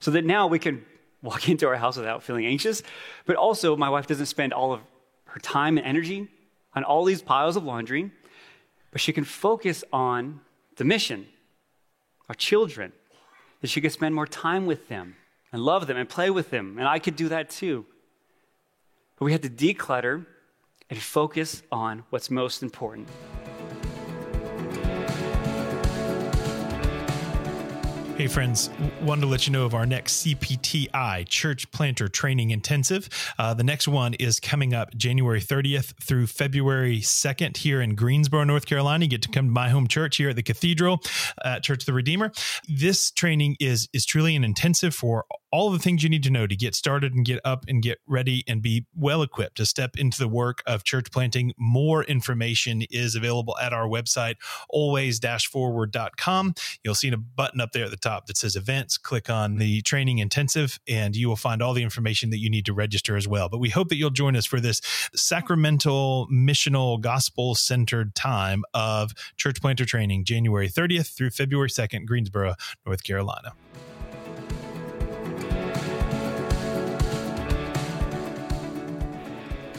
[0.01, 0.85] So that now we can
[1.23, 2.83] walk into our house without feeling anxious,
[3.27, 4.81] but also my wife doesn't spend all of
[5.27, 6.29] her time and energy
[6.75, 8.11] on all these piles of laundry,
[8.91, 10.41] but she can focus on
[10.77, 11.27] the mission,
[12.29, 12.93] our children,
[13.61, 15.17] that she could spend more time with them
[15.53, 16.79] and love them and play with them.
[16.79, 17.85] And I could do that too.
[19.19, 20.25] But we had to declutter
[20.89, 23.09] and focus on what's most important.
[28.21, 28.69] Hey, friends,
[29.01, 33.09] wanted to let you know of our next CPTI Church Planter Training Intensive.
[33.39, 38.45] Uh, the next one is coming up January 30th through February 2nd here in Greensboro,
[38.45, 39.07] North Carolina.
[39.07, 41.01] You get to come to my home church here at the Cathedral
[41.43, 42.31] at Church of the Redeemer.
[42.69, 46.47] This training is, is truly an intensive for all the things you need to know
[46.47, 49.97] to get started and get up and get ready and be well equipped to step
[49.97, 51.53] into the work of church planting.
[51.59, 54.37] More information is available at our website,
[54.69, 56.55] always forward.com.
[56.85, 58.97] You'll see a button up there at the top that says events.
[58.99, 62.67] Click on the training intensive, and you will find all the information that you need
[62.67, 63.49] to register as well.
[63.49, 64.81] But we hope that you'll join us for this
[65.15, 72.55] sacramental, missional, gospel centered time of church planter training, January 30th through February 2nd, Greensboro,
[72.87, 73.53] North Carolina.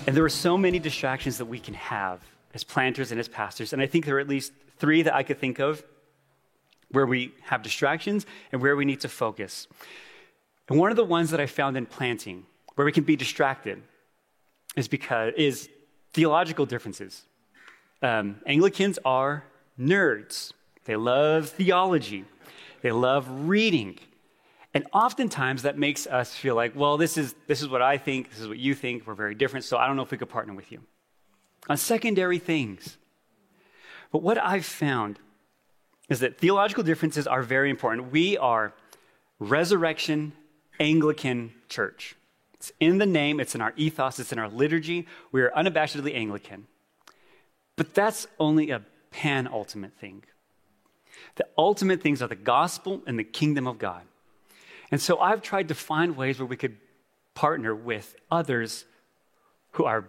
[0.08, 2.22] And there are so many distractions that we can have
[2.54, 3.72] as planters and as pastors.
[3.72, 5.84] And I think there are at least three that I could think of
[6.90, 9.68] where we have distractions and where we need to focus.
[10.68, 13.82] And one of the ones that I found in planting, where we can be distracted,
[14.76, 15.70] is because is
[16.14, 17.24] theological differences.
[18.02, 19.44] Um, Anglicans are
[19.80, 20.52] nerds.
[20.86, 22.26] They love theology.
[22.82, 24.00] They love reading.
[24.74, 28.30] And oftentimes that makes us feel like, well, this is, this is what I think,
[28.30, 30.30] this is what you think, we're very different, so I don't know if we could
[30.30, 30.80] partner with you.
[31.70, 32.98] On secondary things.
[34.12, 35.20] But what I've found
[36.10, 38.12] is that theological differences are very important.
[38.12, 38.74] We are
[39.40, 40.34] Resurrection
[40.80, 42.16] Anglican Church.
[42.54, 45.08] It's in the name, it's in our ethos, it's in our liturgy.
[45.32, 46.68] We are unabashedly Anglican.
[47.76, 50.24] But that's only a pan ultimate thing.
[51.36, 54.04] The ultimate things are the gospel and the kingdom of God.
[54.92, 56.78] And so I've tried to find ways where we could
[57.34, 58.86] partner with others
[59.72, 60.06] who are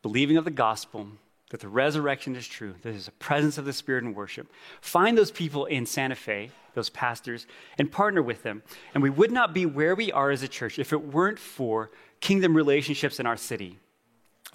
[0.00, 1.06] believing of the gospel,
[1.50, 4.50] that the resurrection is true, that there's a presence of the Spirit in worship.
[4.80, 7.46] Find those people in Santa Fe, those pastors,
[7.78, 8.62] and partner with them.
[8.94, 11.90] And we would not be where we are as a church if it weren't for
[12.20, 13.78] kingdom relationships in our city.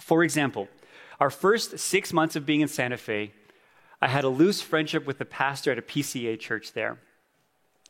[0.00, 0.68] For example,
[1.20, 3.32] our first six months of being in Santa Fe,
[4.00, 6.98] I had a loose friendship with the pastor at a PCA church there.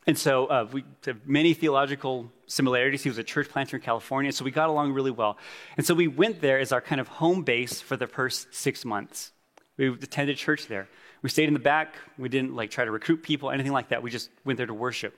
[0.09, 3.03] And so uh, we have many theological similarities.
[3.03, 5.37] He was a church planter in California, so we got along really well.
[5.77, 8.83] And so we went there as our kind of home base for the first six
[8.83, 9.33] months.
[9.77, 10.87] We attended church there.
[11.21, 11.93] We stayed in the back.
[12.17, 14.01] We didn't like try to recruit people, anything like that.
[14.01, 15.15] We just went there to worship.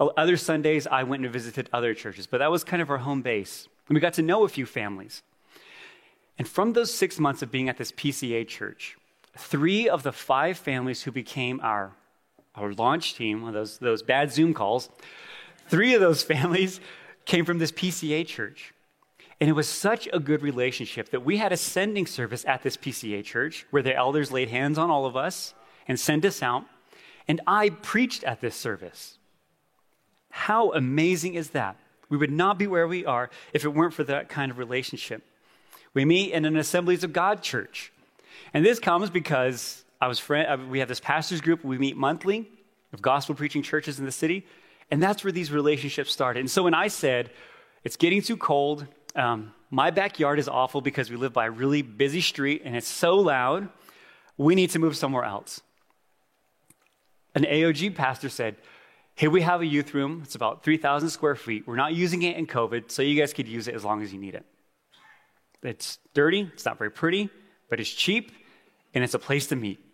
[0.00, 3.22] Other Sundays, I went and visited other churches, but that was kind of our home
[3.22, 3.68] base.
[3.86, 5.22] And we got to know a few families.
[6.38, 8.96] And from those six months of being at this PCA church,
[9.36, 11.92] three of the five families who became our,
[12.60, 14.88] our launch team, those, those bad Zoom calls,
[15.68, 16.80] three of those families
[17.24, 18.74] came from this PCA church.
[19.40, 22.76] And it was such a good relationship that we had a sending service at this
[22.76, 25.54] PCA church where the elders laid hands on all of us
[25.86, 26.64] and sent us out.
[27.28, 29.18] And I preached at this service.
[30.30, 31.76] How amazing is that?
[32.08, 35.22] We would not be where we are if it weren't for that kind of relationship.
[35.94, 37.92] We meet in an Assemblies of God church.
[38.52, 42.48] And this comes because I was friend, we have this pastors group, we meet monthly
[42.92, 44.46] of gospel preaching churches in the city.
[44.90, 46.40] And that's where these relationships started.
[46.40, 47.30] And so when I said,
[47.84, 51.82] it's getting too cold, um, my backyard is awful because we live by a really
[51.82, 53.68] busy street and it's so loud,
[54.36, 55.60] we need to move somewhere else.
[57.34, 58.56] An AOG pastor said,
[59.14, 60.20] Hey, we have a youth room.
[60.22, 61.66] It's about 3,000 square feet.
[61.66, 64.12] We're not using it in COVID, so you guys could use it as long as
[64.12, 64.46] you need it.
[65.60, 67.28] It's dirty, it's not very pretty,
[67.68, 68.30] but it's cheap,
[68.94, 69.84] and it's a place to meet.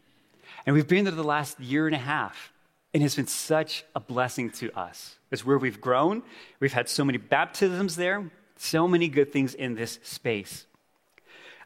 [0.67, 2.53] And we've been there the last year and a half,
[2.93, 5.17] and it's been such a blessing to us.
[5.31, 6.23] It's where we've grown.
[6.61, 10.67] We've had so many baptisms there, so many good things in this space.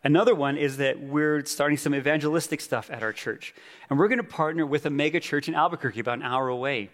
[0.04, 3.54] Another one is that we're starting some evangelistic stuff at our church.
[3.90, 6.90] And we're going to partner with a mega church in Albuquerque, about an hour away.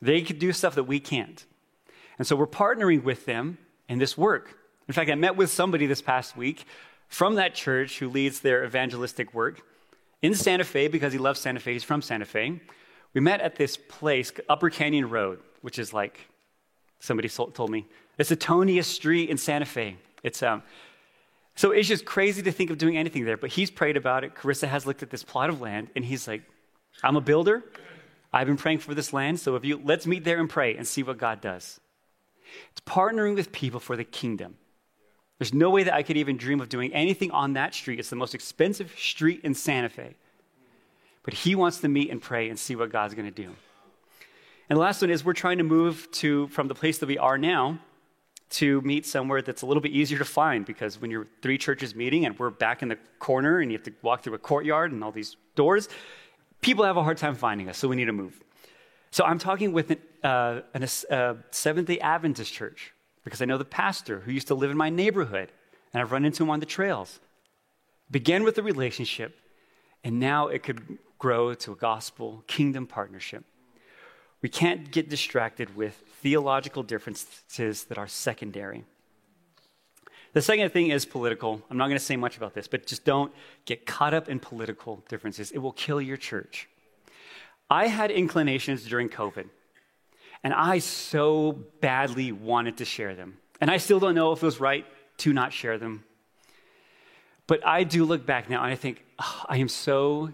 [0.00, 1.44] They could do stuff that we can't.
[2.18, 3.58] And so we're partnering with them
[3.88, 4.58] in this work.
[4.88, 6.64] In fact, I met with somebody this past week
[7.08, 9.62] from that church who leads their evangelistic work
[10.24, 11.74] in Santa Fe because he loves Santa Fe.
[11.74, 12.58] He's from Santa Fe.
[13.12, 16.18] We met at this place, Upper Canyon Road, which is like
[16.98, 19.98] somebody told me it's toniest street in Santa Fe.
[20.22, 20.62] It's um,
[21.56, 23.36] so it's just crazy to think of doing anything there.
[23.36, 24.34] But he's prayed about it.
[24.34, 26.42] Carissa has looked at this plot of land, and he's like,
[27.02, 27.62] "I'm a builder.
[28.32, 30.86] I've been praying for this land, so if you let's meet there and pray and
[30.86, 31.78] see what God does.
[32.72, 34.56] It's partnering with people for the kingdom.
[35.38, 37.98] There's no way that I could even dream of doing anything on that street.
[37.98, 40.14] It's the most expensive street in Santa Fe.
[41.24, 43.54] But he wants to meet and pray and see what God's going to do.
[44.68, 47.18] And the last one is we're trying to move to from the place that we
[47.18, 47.78] are now
[48.50, 51.94] to meet somewhere that's a little bit easier to find because when you're three churches
[51.94, 54.92] meeting and we're back in the corner and you have to walk through a courtyard
[54.92, 55.88] and all these doors,
[56.60, 58.40] people have a hard time finding us, so we need to move.
[59.10, 62.93] So I'm talking with an, uh, a uh, Seventh day Adventist church
[63.24, 65.50] because I know the pastor who used to live in my neighborhood,
[65.92, 67.20] and I've run into him on the trails.
[68.10, 69.36] Began with a relationship,
[70.04, 73.44] and now it could grow to a gospel kingdom partnership.
[74.42, 78.84] We can't get distracted with theological differences that are secondary.
[80.34, 81.62] The second thing is political.
[81.70, 83.32] I'm not going to say much about this, but just don't
[83.64, 85.50] get caught up in political differences.
[85.52, 86.68] It will kill your church.
[87.70, 89.48] I had inclinations during COVID,
[90.44, 93.38] and I so badly wanted to share them.
[93.60, 94.84] And I still don't know if it was right
[95.18, 96.04] to not share them.
[97.46, 100.32] But I do look back now and I think, oh, I am so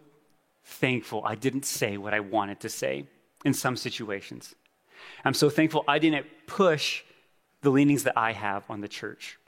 [0.64, 3.06] thankful I didn't say what I wanted to say
[3.44, 4.54] in some situations.
[5.24, 7.02] I'm so thankful I didn't push
[7.62, 9.38] the leanings that I have on the church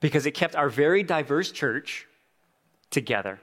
[0.00, 2.06] because it kept our very diverse church
[2.90, 3.40] together.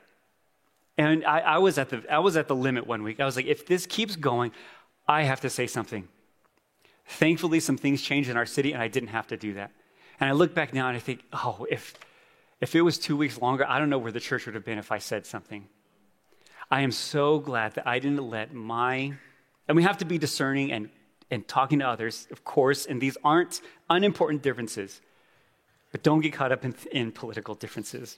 [0.98, 3.20] And I, I, was at the, I was at the limit one week.
[3.20, 4.52] I was like, if this keeps going,
[5.08, 6.08] I have to say something.
[7.06, 9.72] Thankfully, some things changed in our city, and I didn't have to do that.
[10.20, 11.94] And I look back now and I think, oh, if,
[12.62, 14.78] if it was two weeks longer, I don't know where the church would have been
[14.78, 15.68] if I said something.
[16.72, 19.14] I am so glad that I didn't let my,
[19.68, 20.90] and we have to be discerning and,
[21.30, 25.02] and talking to others, of course, and these aren't unimportant differences.
[25.92, 28.18] But don't get caught up in, in political differences.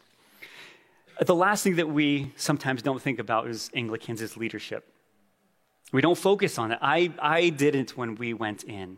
[1.20, 4.94] The last thing that we sometimes don't think about is Anglicans leadership.
[5.92, 6.80] We don't focus on it.
[6.82, 8.98] I, I didn't when we went in.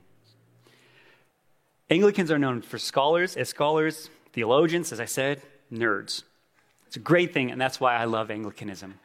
[1.89, 6.23] Anglicans are known for scholars, as scholars, theologians, as I said, nerds.
[6.87, 8.95] It's a great thing, and that's why I love Anglicanism.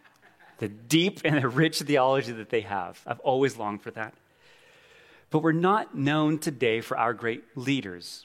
[0.58, 3.00] The deep and the rich theology that they have.
[3.06, 4.14] I've always longed for that.
[5.30, 8.24] But we're not known today for our great leaders.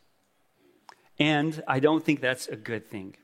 [1.18, 3.16] And I don't think that's a good thing.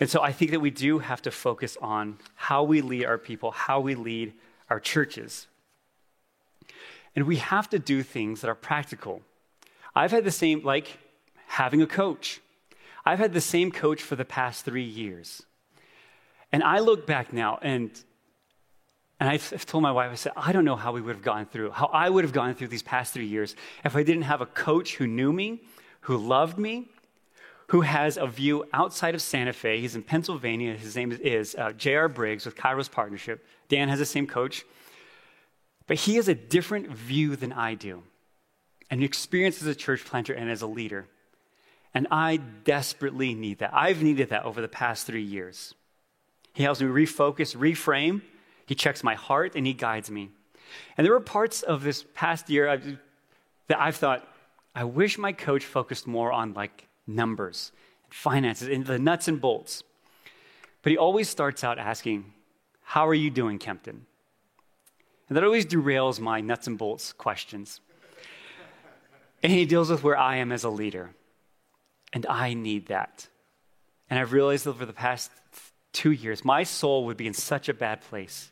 [0.00, 3.18] And so I think that we do have to focus on how we lead our
[3.18, 4.32] people, how we lead
[4.70, 5.46] our churches.
[7.16, 9.22] And we have to do things that are practical.
[9.94, 10.98] I've had the same, like
[11.46, 12.40] having a coach.
[13.04, 15.42] I've had the same coach for the past three years.
[16.52, 17.90] And I look back now, and
[19.20, 21.46] And I've told my wife, I said, I don't know how we would have gone
[21.46, 24.40] through, how I would have gone through these past three years if I didn't have
[24.40, 25.60] a coach who knew me,
[26.02, 26.86] who loved me,
[27.68, 29.80] who has a view outside of Santa Fe.
[29.80, 30.74] He's in Pennsylvania.
[30.74, 32.08] His name is uh, J.R.
[32.08, 33.46] Briggs with Kairos Partnership.
[33.68, 34.64] Dan has the same coach.
[35.86, 38.02] But he has a different view than I do,
[38.90, 41.06] and experience as a church planter and as a leader.
[41.94, 43.72] And I desperately need that.
[43.72, 45.74] I've needed that over the past three years.
[46.52, 48.20] He helps me refocus, reframe.
[48.66, 50.30] He checks my heart and he guides me.
[50.96, 52.98] And there were parts of this past year I've,
[53.68, 54.28] that I've thought,
[54.74, 57.72] I wish my coach focused more on like numbers,
[58.04, 59.82] and finances, and the nuts and bolts.
[60.82, 62.32] But he always starts out asking,
[62.82, 64.06] How are you doing, Kempton?
[65.28, 67.80] And that always derails my nuts and bolts questions.
[69.42, 71.10] And he deals with where I am as a leader.
[72.12, 73.28] And I need that.
[74.08, 75.30] And I've realized that over the past
[75.92, 78.50] two years, my soul would be in such a bad place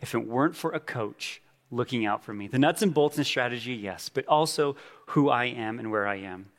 [0.00, 1.40] if it weren't for a coach
[1.70, 2.48] looking out for me.
[2.48, 4.76] The nuts and bolts and strategy, yes, but also
[5.08, 6.50] who I am and where I am.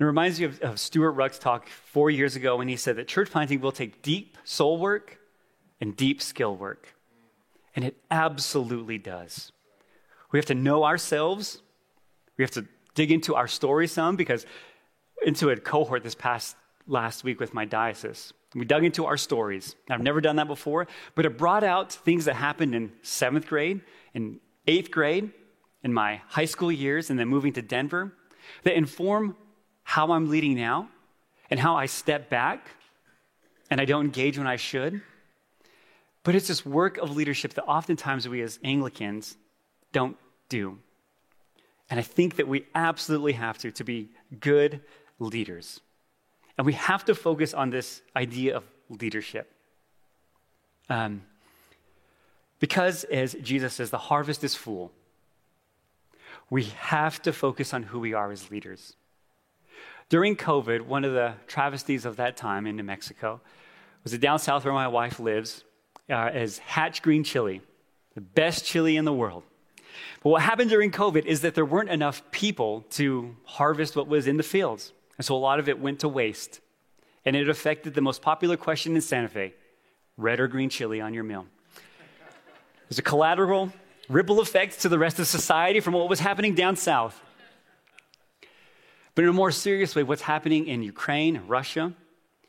[0.00, 3.06] It reminds me of, of Stewart Ruch's talk four years ago when he said that
[3.06, 5.18] church planting will take deep soul work
[5.78, 6.94] and deep skill work.
[7.76, 9.52] And it absolutely does.
[10.32, 11.60] We have to know ourselves.
[12.38, 14.46] We have to dig into our story some because
[15.26, 18.32] into a cohort this past last week with my diocese.
[18.54, 19.76] We dug into our stories.
[19.90, 23.82] I've never done that before, but it brought out things that happened in seventh grade,
[24.14, 25.30] in eighth grade,
[25.84, 28.14] in my high school years, and then moving to Denver
[28.64, 29.36] that inform
[29.90, 30.88] how I'm leading now
[31.50, 32.68] and how I step back
[33.70, 35.02] and I don't engage when I should.
[36.22, 39.36] But it's this work of leadership that oftentimes we as Anglicans
[39.90, 40.16] don't
[40.48, 40.78] do.
[41.90, 44.80] And I think that we absolutely have to, to be good
[45.18, 45.80] leaders.
[46.56, 49.52] And we have to focus on this idea of leadership.
[50.88, 51.22] Um,
[52.60, 54.92] because, as Jesus says, the harvest is full,
[56.48, 58.94] we have to focus on who we are as leaders.
[60.10, 63.40] During COVID, one of the travesties of that time in New Mexico
[64.02, 65.62] was that down south where my wife lives
[66.10, 67.62] uh, is Hatch Green chili,
[68.16, 69.44] the best chili in the world.
[70.24, 74.26] But what happened during COVID is that there weren't enough people to harvest what was
[74.26, 74.92] in the fields.
[75.16, 76.60] And so a lot of it went to waste.
[77.24, 79.54] And it affected the most popular question in Santa Fe
[80.16, 81.46] red or green chili on your meal.
[82.88, 83.72] There's a collateral
[84.08, 87.22] ripple effect to the rest of society from what was happening down south.
[89.14, 91.92] But in a more serious way, what's happening in Ukraine, Russia,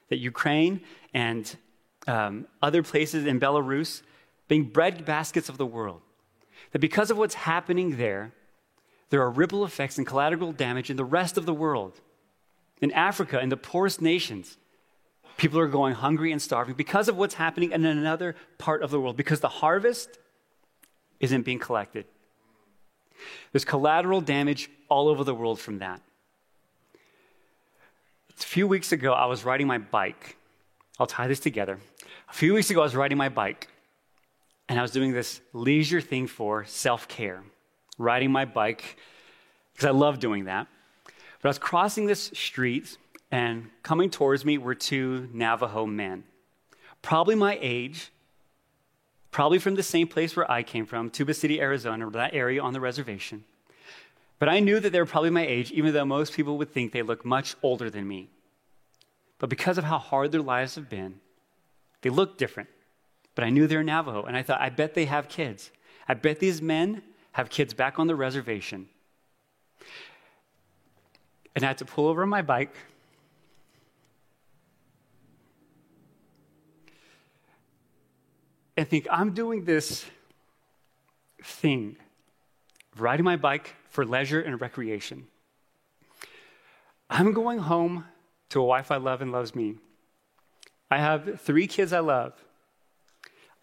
[0.09, 0.81] that Ukraine
[1.13, 1.55] and
[2.07, 4.01] um, other places in Belarus
[4.47, 6.01] being bread baskets of the world.
[6.71, 8.33] That because of what's happening there,
[9.09, 11.99] there are ripple effects and collateral damage in the rest of the world.
[12.81, 14.57] In Africa, in the poorest nations,
[15.37, 18.99] people are going hungry and starving because of what's happening in another part of the
[18.99, 20.17] world, because the harvest
[21.19, 22.05] isn't being collected.
[23.51, 26.01] There's collateral damage all over the world from that.
[28.41, 30.35] A few weeks ago, I was riding my bike.
[30.99, 31.79] I'll tie this together.
[32.29, 33.67] A few weeks ago, I was riding my bike,
[34.67, 37.43] and I was doing this leisure thing for self care,
[37.97, 38.97] riding my bike,
[39.73, 40.67] because I love doing that.
[41.05, 42.97] But I was crossing this street,
[43.31, 46.23] and coming towards me were two Navajo men,
[47.01, 48.11] probably my age,
[49.29, 52.73] probably from the same place where I came from, Tuba City, Arizona, that area on
[52.73, 53.43] the reservation.
[54.41, 56.93] But I knew that they were probably my age, even though most people would think
[56.93, 58.31] they look much older than me.
[59.37, 61.19] But because of how hard their lives have been,
[62.01, 62.67] they look different.
[63.35, 65.69] But I knew they're Navajo, and I thought, I bet they have kids.
[66.07, 68.89] I bet these men have kids back on the reservation.
[71.55, 72.75] And I had to pull over my bike.
[78.75, 80.03] And think, I'm doing this
[81.43, 81.95] thing,
[82.97, 85.27] riding my bike for leisure and recreation.
[87.09, 88.05] I'm going home
[88.49, 89.75] to a wife I love and loves me.
[90.89, 92.33] I have three kids I love.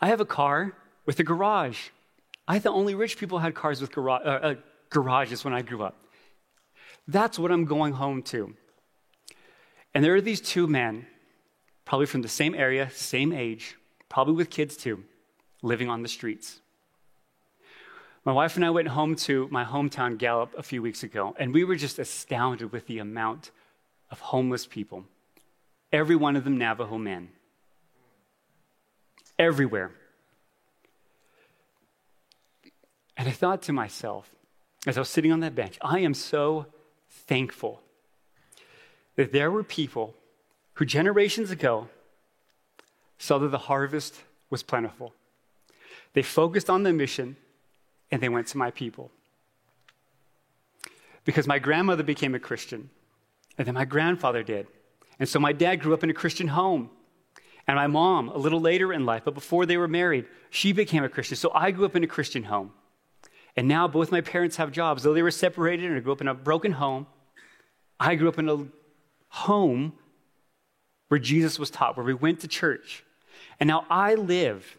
[0.00, 0.74] I have a car
[1.06, 1.88] with a garage.
[2.46, 4.54] I thought only rich people had cars with uh, uh,
[4.90, 5.96] garages when I grew up.
[7.06, 8.54] That's what I'm going home to.
[9.94, 11.06] And there are these two men,
[11.86, 13.76] probably from the same area, same age,
[14.10, 15.04] probably with kids too,
[15.62, 16.60] living on the streets.
[18.28, 21.54] My wife and I went home to my hometown, Gallup, a few weeks ago, and
[21.54, 23.50] we were just astounded with the amount
[24.10, 25.06] of homeless people.
[25.92, 27.30] Every one of them Navajo men.
[29.38, 29.92] Everywhere.
[33.16, 34.30] And I thought to myself,
[34.86, 36.66] as I was sitting on that bench, I am so
[37.08, 37.80] thankful
[39.16, 40.14] that there were people
[40.74, 41.88] who generations ago
[43.16, 44.20] saw that the harvest
[44.50, 45.14] was plentiful.
[46.12, 47.38] They focused on the mission
[48.10, 49.10] and they went to my people.
[51.24, 52.90] Because my grandmother became a Christian,
[53.56, 54.66] and then my grandfather did.
[55.18, 56.90] And so my dad grew up in a Christian home.
[57.66, 61.04] And my mom, a little later in life, but before they were married, she became
[61.04, 61.36] a Christian.
[61.36, 62.72] So I grew up in a Christian home.
[63.56, 65.02] And now both my parents have jobs.
[65.02, 67.06] Though they were separated and I grew up in a broken home,
[68.00, 68.66] I grew up in a
[69.28, 69.92] home
[71.08, 73.04] where Jesus was taught, where we went to church.
[73.60, 74.77] And now I live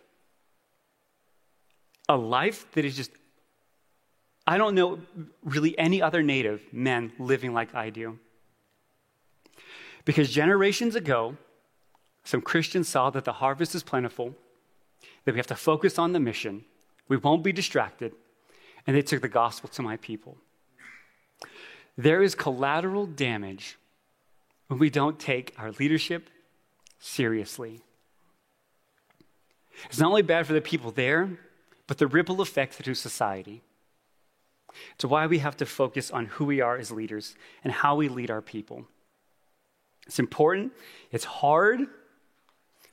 [2.10, 3.12] a life that is just,
[4.45, 4.99] I don't know
[5.43, 8.18] really any other native men living like I do.
[10.05, 11.38] Because generations ago,
[12.24, 14.36] some Christians saw that the harvest is plentiful,
[15.24, 16.66] that we have to focus on the mission,
[17.07, 18.14] we won't be distracted,
[18.88, 20.38] and they took the gospel to my people.
[21.95, 23.78] There is collateral damage
[24.68, 26.30] when we don't take our leadership
[26.99, 27.82] seriously.
[29.86, 31.38] It's not only bad for the people there,
[31.89, 33.63] but the ripple effect through society.
[34.93, 37.33] It's why we have to focus on who we are as leaders
[37.63, 38.85] and how we lead our people.
[40.05, 40.71] It's important,
[41.11, 41.87] it's hard.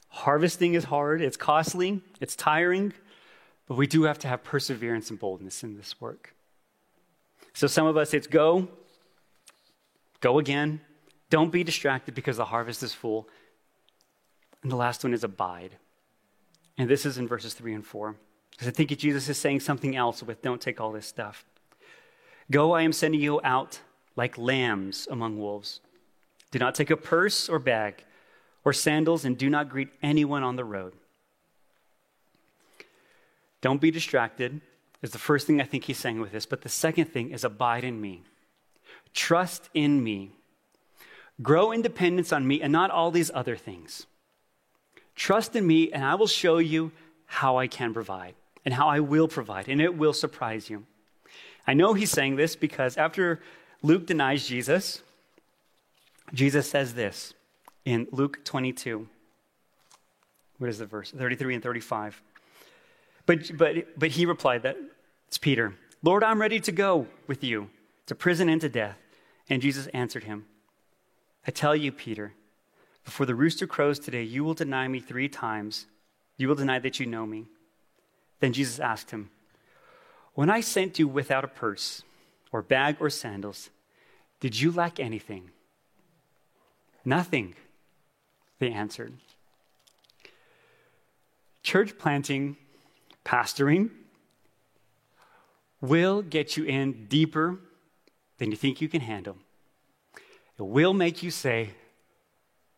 [0.08, 2.94] Harvesting is hard, it's costly, it's tiring,
[3.68, 6.34] but we do have to have perseverance and boldness in this work.
[7.52, 8.66] So, some of us, it's go,
[10.22, 10.80] go again.
[11.28, 13.28] Don't be distracted because the harvest is full.
[14.62, 15.76] And the last one is abide.
[16.78, 18.16] And this is in verses 3 and 4.
[18.56, 21.44] Because I think Jesus is saying something else with don't take all this stuff.
[22.50, 23.80] Go, I am sending you out
[24.16, 25.80] like lambs among wolves.
[26.50, 28.04] Do not take a purse or bag
[28.64, 30.94] or sandals, and do not greet anyone on the road.
[33.60, 34.60] Don't be distracted,
[35.02, 36.46] is the first thing I think he's saying with this.
[36.46, 38.22] But the second thing is abide in me.
[39.14, 40.32] Trust in me.
[41.42, 44.06] Grow in dependence on me and not all these other things.
[45.14, 46.90] Trust in me, and I will show you
[47.26, 48.34] how I can provide
[48.66, 50.84] and how I will provide, and it will surprise you.
[51.66, 53.40] I know he's saying this because after
[53.80, 55.02] Luke denies Jesus,
[56.34, 57.32] Jesus says this
[57.84, 59.08] in Luke 22.
[60.58, 61.12] What is the verse?
[61.12, 62.20] 33 and 35.
[63.24, 64.76] But, but, but he replied that
[65.28, 67.70] it's Peter, Lord, I'm ready to go with you
[68.06, 68.98] to prison and to death.
[69.48, 70.44] And Jesus answered him,
[71.46, 72.32] I tell you, Peter,
[73.04, 75.86] before the rooster crows today, you will deny me three times.
[76.36, 77.46] You will deny that you know me.
[78.40, 79.30] Then Jesus asked him,
[80.34, 82.02] When I sent you without a purse,
[82.52, 83.70] or bag, or sandals,
[84.40, 85.50] did you lack anything?
[87.04, 87.54] Nothing,
[88.58, 89.14] they answered.
[91.62, 92.56] Church planting,
[93.24, 93.90] pastoring,
[95.80, 97.58] will get you in deeper
[98.38, 99.36] than you think you can handle.
[100.58, 101.70] It will make you say,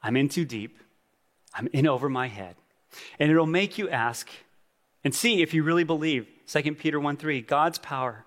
[0.03, 0.79] I'm in too deep.
[1.55, 2.57] I'm in over my head.
[3.19, 4.29] And it'll make you ask
[5.05, 8.25] and see if you really believe 2 Peter 1 3, God's power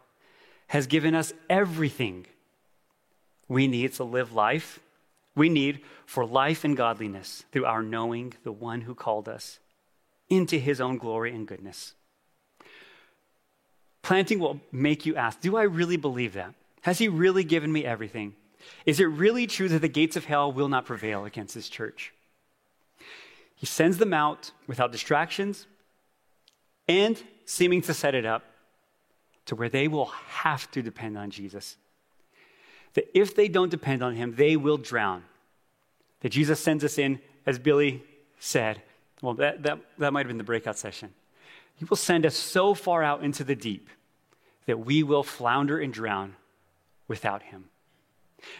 [0.68, 2.26] has given us everything
[3.48, 4.80] we need to live life
[5.36, 9.60] we need for life and godliness through our knowing the one who called us
[10.30, 11.94] into his own glory and goodness.
[14.02, 16.54] Planting will make you ask Do I really believe that?
[16.82, 18.36] Has he really given me everything?
[18.86, 22.14] Is it really true that the gates of hell will not prevail against his church?
[23.56, 25.68] He sends them out without distractions
[26.88, 28.44] and seeming to set it up
[29.46, 31.78] to where they will have to depend on Jesus.
[32.94, 35.24] That if they don't depend on him, they will drown.
[36.22, 38.04] That Jesus sends us in, as Billy
[38.40, 38.82] said,
[39.22, 41.14] well, that, that, that might have been the breakout session.
[41.76, 43.90] He will send us so far out into the deep
[44.66, 46.36] that we will flounder and drown
[47.08, 47.66] without him.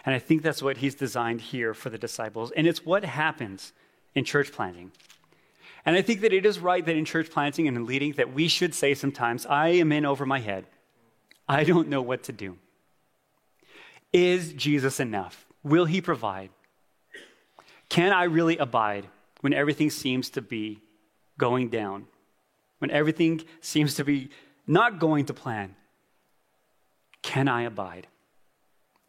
[0.06, 2.52] And I think that's what he's designed here for the disciples.
[2.52, 3.74] And it's what happens
[4.14, 4.92] in church planting.
[5.86, 8.34] And I think that it is right that in church planting and in leading that
[8.34, 10.66] we should say sometimes, I am in over my head.
[11.48, 12.58] I don't know what to do.
[14.14, 15.46] Is Jesus enough?
[15.64, 16.50] Will he provide?
[17.90, 19.08] Can I really abide
[19.42, 20.80] when everything seems to be
[21.38, 22.08] going down?
[22.80, 24.30] When everything seems to be
[24.68, 25.76] not going to plan?
[27.22, 28.08] Can I abide?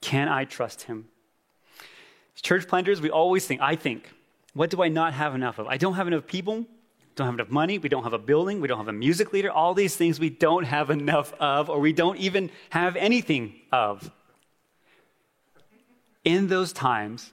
[0.01, 1.07] Can I trust him?
[2.35, 4.11] As church planters, we always think, I think,
[4.55, 5.67] what do I not have enough of?
[5.67, 6.67] I don't have enough people,
[7.15, 9.51] don't have enough money, we don't have a building, we don't have a music leader,
[9.51, 14.11] all these things we don't have enough of, or we don't even have anything of.
[16.25, 17.33] In those times,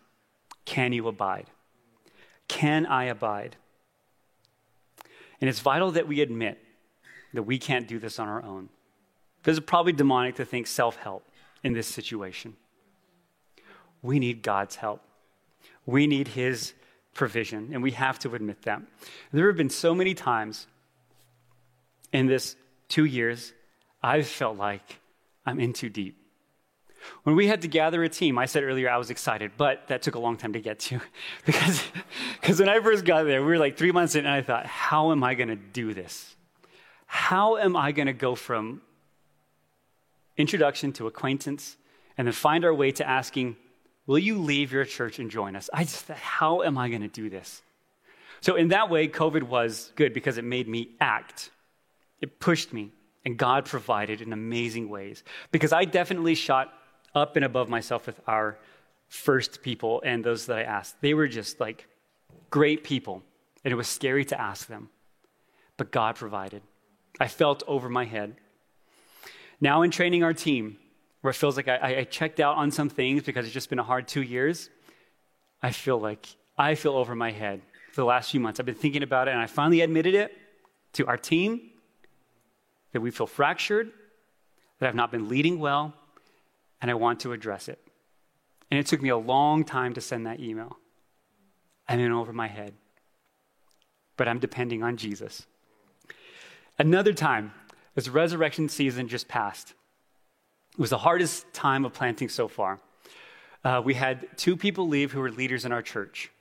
[0.65, 1.47] can you abide?
[2.47, 3.55] Can I abide?
[5.41, 6.59] And it's vital that we admit
[7.33, 8.69] that we can't do this on our own.
[9.41, 11.25] Because it's probably demonic to think self help
[11.63, 12.55] in this situation.
[14.01, 15.01] We need God's help.
[15.85, 16.73] We need His
[17.19, 18.81] provision, and we have to admit that.
[19.33, 20.67] There have been so many times
[22.13, 22.55] in this
[22.87, 23.51] two years,
[24.01, 25.01] I've felt like
[25.45, 26.15] I'm in too deep.
[27.23, 30.01] When we had to gather a team, I said earlier I was excited, but that
[30.01, 31.01] took a long time to get to.
[31.45, 31.83] because,
[32.39, 34.65] because when I first got there, we were like three months in, and I thought,
[34.65, 36.37] how am I going to do this?
[37.05, 38.81] How am I going to go from
[40.37, 41.75] introduction to acquaintance
[42.17, 43.57] and then find our way to asking,
[44.09, 45.69] Will you leave your church and join us?
[45.71, 47.61] I just thought, how am I going to do this?
[48.41, 51.51] So, in that way, COVID was good because it made me act.
[52.19, 52.89] It pushed me,
[53.23, 55.23] and God provided in amazing ways.
[55.51, 56.73] Because I definitely shot
[57.13, 58.57] up and above myself with our
[59.09, 60.99] first people and those that I asked.
[61.01, 61.87] They were just like
[62.49, 63.21] great people,
[63.63, 64.89] and it was scary to ask them.
[65.77, 66.63] But God provided.
[67.19, 68.37] I felt over my head.
[69.61, 70.79] Now, in training our team,
[71.21, 73.79] where it feels like I, I checked out on some things because it's just been
[73.79, 74.69] a hard two years,
[75.61, 77.61] I feel like I feel over my head
[77.91, 78.59] for the last few months.
[78.59, 80.35] I've been thinking about it, and I finally admitted it
[80.93, 81.71] to our team
[82.93, 83.91] that we feel fractured,
[84.79, 85.93] that I've not been leading well,
[86.81, 87.79] and I want to address it.
[88.71, 90.77] And it took me a long time to send that email.
[91.87, 92.73] I'm in over my head.
[94.15, 95.45] But I'm depending on Jesus.
[96.77, 97.51] Another time,
[97.95, 99.73] as resurrection season just passed,
[100.79, 102.79] it was the hardest time of planting so far.
[103.65, 106.31] Uh, we had two people leave who were leaders in our church,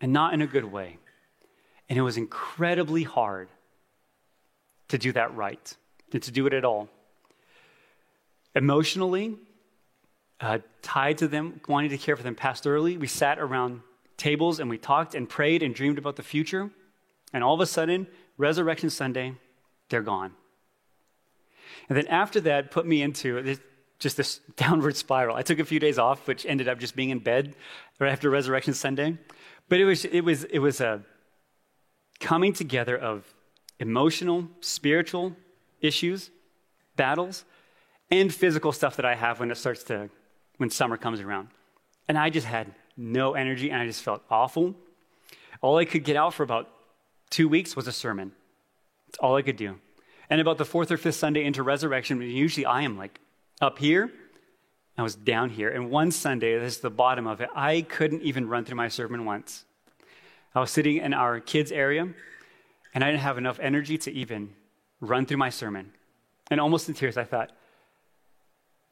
[0.00, 0.98] and not in a good way.
[1.88, 3.48] And it was incredibly hard
[4.86, 5.76] to do that right,
[6.12, 6.88] and to do it at all.
[8.54, 9.34] Emotionally,
[10.40, 12.96] uh, tied to them, wanting to care for them pastorally.
[12.96, 13.80] We sat around
[14.16, 16.70] tables and we talked and prayed and dreamed about the future.
[17.32, 18.06] And all of a sudden,
[18.38, 19.34] Resurrection Sunday,
[19.88, 20.34] they're gone.
[21.88, 23.58] And then after that, put me into
[24.02, 25.36] just this downward spiral.
[25.36, 27.54] I took a few days off, which ended up just being in bed
[27.98, 29.16] right after Resurrection Sunday.
[29.68, 31.02] But it was, it was, it was a
[32.20, 33.32] coming together of
[33.78, 35.34] emotional, spiritual
[35.80, 36.30] issues,
[36.96, 37.44] battles,
[38.10, 40.10] and physical stuff that I have when it starts to
[40.58, 41.48] when summer comes around.
[42.08, 44.74] And I just had no energy and I just felt awful.
[45.60, 46.68] All I could get out for about
[47.30, 48.32] two weeks was a sermon.
[49.06, 49.76] That's all I could do.
[50.28, 53.18] And about the fourth or fifth Sunday into resurrection, usually I am like
[53.62, 54.10] up here,
[54.98, 55.70] I was down here.
[55.70, 58.88] And one Sunday, this is the bottom of it, I couldn't even run through my
[58.88, 59.64] sermon once.
[60.54, 62.08] I was sitting in our kids' area,
[62.92, 64.50] and I didn't have enough energy to even
[65.00, 65.92] run through my sermon.
[66.50, 67.52] And almost in tears, I thought,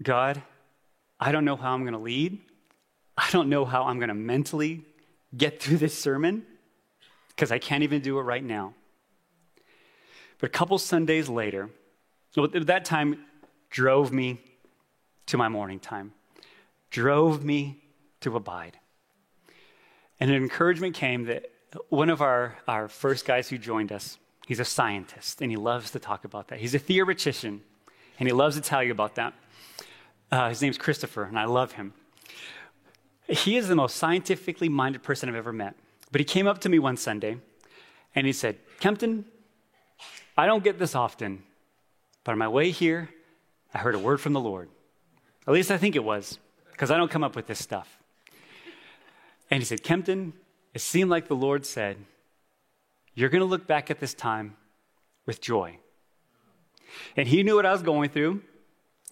[0.03, 0.41] God,
[1.19, 2.39] I don't know how I'm going to lead.
[3.19, 4.83] I don't know how I'm going to mentally
[5.37, 6.47] get through this sermon
[7.29, 8.73] because I can't even do it right now.
[10.39, 11.69] But a couple Sundays later,
[12.35, 13.27] that time
[13.69, 14.41] drove me
[15.31, 16.13] to my morning time,
[16.91, 17.83] drove me
[18.21, 18.79] to abide.
[20.19, 21.51] And an encouragement came that
[21.89, 25.93] one of our, our first guys who joined us, he's a scientist and he loves
[25.93, 26.59] to talk about that.
[26.59, 27.63] He's a theoretician
[28.19, 29.33] and he loves to tell you about that.
[30.33, 31.93] Uh, his name's Christopher, and I love him.
[33.29, 35.75] He is the most scientifically minded person I've ever met.
[36.11, 37.39] But he came up to me one Sunday
[38.17, 39.25] and he said, Kempton,
[40.37, 41.45] I don't get this often,
[42.25, 43.11] but on my way here,
[43.73, 44.69] I heard a word from the Lord.
[45.47, 46.39] At least I think it was,
[46.71, 47.99] because I don't come up with this stuff.
[49.51, 50.33] And he said, Kempton,
[50.75, 51.97] it seemed like the Lord said,
[53.15, 54.57] You're going to look back at this time
[55.27, 55.79] with joy.
[57.17, 58.43] And he knew what I was going through.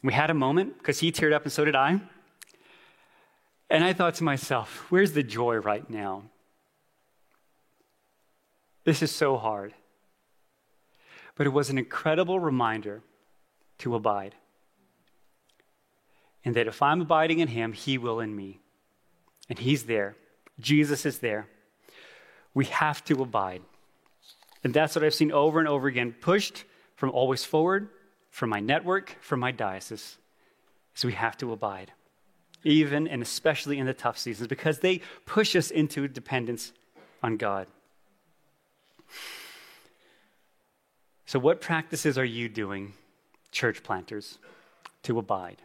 [0.03, 2.01] We had a moment because he teared up and so did I.
[3.71, 6.23] And I thought to myself, where's the joy right now?
[8.85, 9.75] This is so hard.
[11.35, 13.03] But it was an incredible reminder
[13.79, 14.35] to abide.
[16.49, 18.59] And that if I'm abiding in him, he will in me.
[19.51, 20.17] And he's there.
[20.59, 21.47] Jesus is there.
[22.55, 23.61] We have to abide.
[24.65, 26.65] And that's what I've seen over and over again, pushed
[26.97, 27.91] from always forward
[28.31, 30.17] from my network, from my diocese,
[30.97, 31.93] is we have to abide,
[32.65, 36.73] even and especially in the tough seasons, because they push us into dependence
[37.23, 37.67] on God.
[41.27, 42.95] So, what practices are you doing,
[43.53, 44.39] church planters,
[45.03, 45.61] to abide?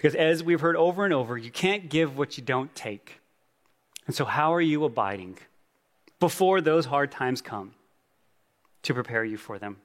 [0.00, 3.20] Because as we've heard over and over, you can't give what you don't take.
[4.06, 5.36] And so, how are you abiding
[6.18, 7.74] before those hard times come
[8.84, 9.76] to prepare you for them?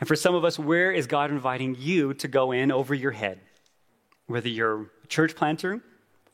[0.00, 3.10] And for some of us, where is God inviting you to go in over your
[3.10, 3.40] head?
[4.26, 5.82] Whether you're a church planter,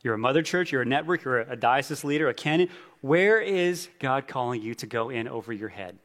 [0.02, 2.68] you're a mother church, you're a network, you're a diocese leader, a canon,
[3.00, 5.98] where is God calling you to go in over your head?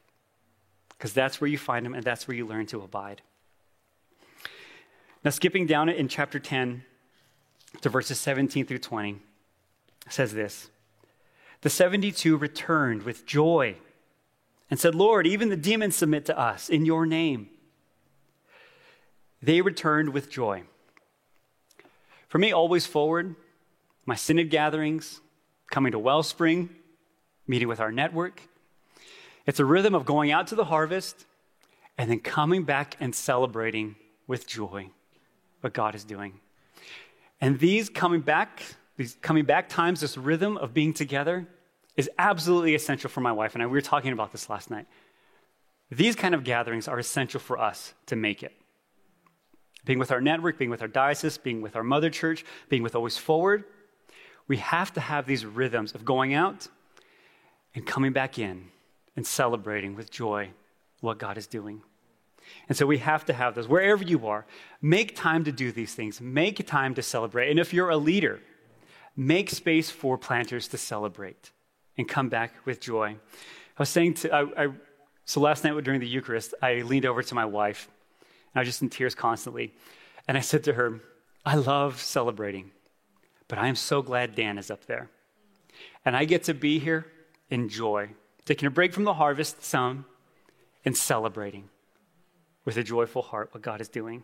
[0.90, 3.22] Because that's where you find Him and that's where you learn to abide.
[5.24, 6.84] Now, skipping down it in chapter 10
[7.82, 9.20] to verses 17 through 20,
[10.10, 10.70] says this
[11.62, 13.78] The 72 returned with joy
[14.70, 17.50] and said, Lord, even the demons submit to us in your name.
[19.42, 20.64] They returned with joy.
[22.28, 23.36] For me, always forward,
[24.06, 25.22] my synod gatherings,
[25.72, 26.70] coming to Wellspring,
[27.48, 28.42] meeting with our network.
[29.46, 31.26] It's a rhythm of going out to the harvest
[31.98, 33.96] and then coming back and celebrating
[34.28, 34.90] with joy
[35.64, 36.42] what God is doing.
[37.40, 38.62] And these coming back,
[38.98, 41.48] these coming back times, this rhythm of being together
[41.96, 43.68] is absolutely essential for my wife and I.
[43.68, 44.88] We were talking about this last night.
[45.90, 48.52] These kind of gatherings are essential for us to make it.
[49.86, 52.96] Being with our network, being with our diocese, being with our mother church, being with
[52.96, 53.64] Always Forward,
[54.48, 56.68] we have to have these rhythms of going out
[57.74, 58.70] and coming back in
[59.16, 60.50] and celebrating with joy
[61.00, 61.82] what God is doing.
[62.68, 64.46] And so we have to have those wherever you are.
[64.82, 67.50] Make time to do these things, make time to celebrate.
[67.50, 68.40] And if you're a leader,
[69.16, 71.52] make space for planters to celebrate
[71.98, 73.16] and come back with joy.
[73.78, 74.68] I was saying to, I, I,
[75.26, 77.88] so last night during the Eucharist, I leaned over to my wife,
[78.22, 79.74] and I was just in tears constantly.
[80.28, 81.00] And I said to her,
[81.46, 82.72] I love celebrating,
[83.48, 85.10] but I am so glad Dan is up there.
[86.06, 87.06] And I get to be here
[87.50, 88.10] in joy,
[88.46, 90.06] taking a break from the harvest some
[90.86, 91.70] and celebrating
[92.66, 94.24] with a joyful heart what God is doing.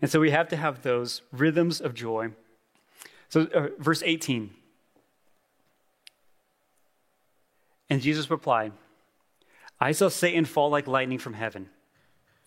[0.00, 2.30] And so we have to have those rhythms of joy.
[3.28, 4.50] So, uh, verse 18.
[7.88, 8.72] And Jesus replied,
[9.80, 11.68] I saw Satan fall like lightning from heaven.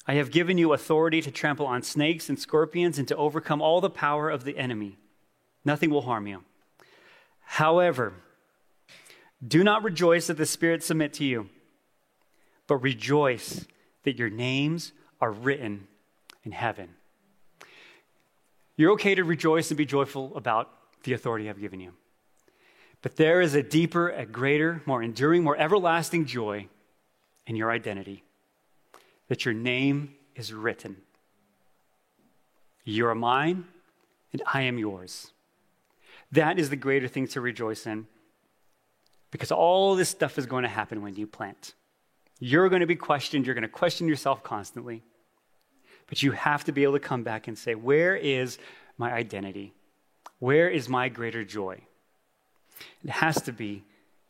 [0.07, 3.79] I have given you authority to trample on snakes and scorpions and to overcome all
[3.79, 4.97] the power of the enemy.
[5.63, 6.43] Nothing will harm you.
[7.41, 8.13] However,
[9.45, 11.49] do not rejoice that the spirits submit to you,
[12.67, 13.65] but rejoice
[14.03, 15.87] that your names are written
[16.43, 16.89] in heaven.
[18.75, 20.71] You're okay to rejoice and be joyful about
[21.03, 21.93] the authority I've given you.
[23.01, 26.67] But there is a deeper, a greater, more enduring, more everlasting joy
[27.47, 28.23] in your identity
[29.27, 30.97] that your name is written.
[32.83, 33.65] You are mine,
[34.33, 35.31] and I am yours.
[36.31, 38.07] That is the greater thing to rejoice in
[39.31, 41.73] because all this stuff is going to happen when you plant.
[42.39, 45.03] You're going to be questioned, you're going to question yourself constantly.
[46.07, 48.57] But you have to be able to come back and say, Where is
[48.97, 49.73] my identity?
[50.39, 51.81] Where is my greater joy?
[53.03, 53.83] It has to be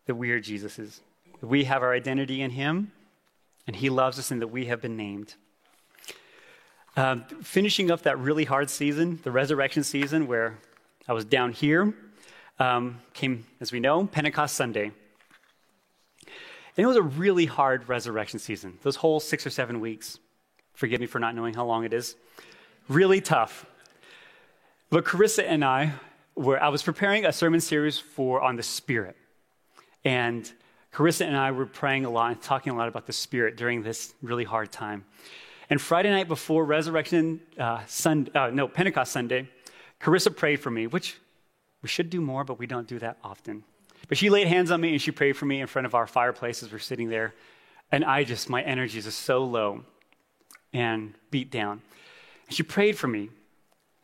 [0.08, 1.02] that we are Jesus's.
[1.40, 2.92] That we have our identity in Him,
[3.68, 5.36] and He loves us, and that we have been named.
[6.98, 10.58] Um, finishing up that really hard season, the resurrection season, where
[11.08, 11.94] I was down here,
[12.58, 14.92] um, came, as we know, Pentecost Sunday.
[16.80, 20.18] And it was a really hard resurrection season, those whole six or seven weeks.
[20.72, 22.16] Forgive me for not knowing how long it is.
[22.88, 23.66] Really tough.
[24.90, 25.92] But Carissa and I
[26.36, 29.18] were, I was preparing a sermon series for on the Spirit.
[30.06, 30.50] And
[30.94, 33.84] Carissa and I were praying a lot and talking a lot about the Spirit during
[33.84, 35.04] this really hard time.
[35.70, 39.50] And Friday night before Resurrection uh, Sunday, uh, no, Pentecost Sunday,
[40.00, 41.18] Carissa prayed for me, which
[41.82, 43.66] we should do more, but we don't do that often.
[44.10, 46.08] But she laid hands on me and she prayed for me in front of our
[46.08, 47.34] fireplace as we're sitting there.
[47.92, 49.84] And I just, my energy is just so low
[50.74, 51.82] and beat down.
[52.48, 53.30] And she prayed for me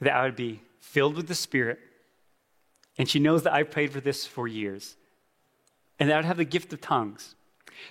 [0.01, 1.80] that I would be filled with the Spirit.
[2.97, 4.95] And she knows that I've prayed for this for years.
[5.99, 7.36] And that I would have the gift of tongues.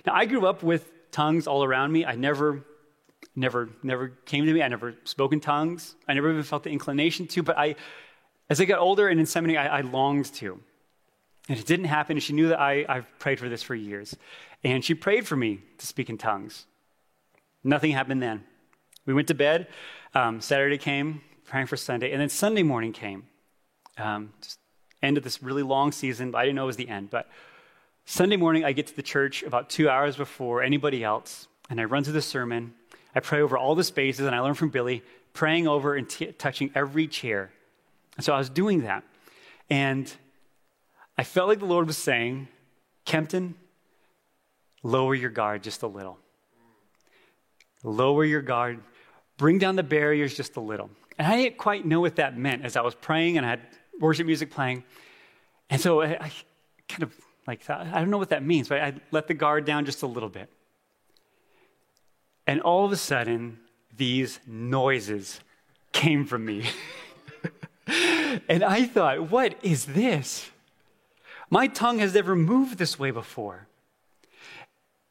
[0.05, 2.05] Now, I grew up with tongues all around me.
[2.05, 2.63] I never,
[3.35, 4.61] never, never came to me.
[4.61, 5.95] I never spoke in tongues.
[6.07, 7.43] I never even felt the inclination to.
[7.43, 7.75] But I,
[8.49, 10.59] as I got older and in seminary, I, I longed to.
[11.47, 12.17] And it didn't happen.
[12.17, 14.15] And she knew that I, I've prayed for this for years.
[14.63, 16.65] And she prayed for me to speak in tongues.
[17.63, 18.43] Nothing happened then.
[19.05, 19.67] We went to bed.
[20.13, 22.11] Um, Saturday came, praying for Sunday.
[22.11, 23.25] And then Sunday morning came.
[23.97, 24.33] Um,
[25.03, 26.33] end of this really long season.
[26.33, 27.09] I didn't know it was the end.
[27.09, 27.29] But
[28.05, 31.47] Sunday morning, I get to the church about two hours before anybody else.
[31.69, 32.73] And I run through the sermon.
[33.13, 34.25] I pray over all the spaces.
[34.25, 37.51] And I learn from Billy, praying over and t- touching every chair.
[38.15, 39.03] And so I was doing that.
[39.69, 40.11] And
[41.17, 42.47] I felt like the Lord was saying,
[43.05, 43.55] Kempton,
[44.83, 46.17] lower your guard just a little.
[47.83, 48.81] Lower your guard.
[49.37, 50.89] Bring down the barriers just a little.
[51.17, 53.61] And I didn't quite know what that meant as I was praying and I had
[53.99, 54.83] worship music playing.
[55.69, 56.31] And so I, I
[56.89, 57.13] kind of
[57.47, 60.03] like thought, I don't know what that means, but I let the guard down just
[60.03, 60.49] a little bit.
[62.47, 63.59] And all of a sudden,
[63.95, 65.39] these noises
[65.91, 66.65] came from me.
[68.49, 70.49] and I thought, what is this?
[71.49, 73.67] My tongue has never moved this way before.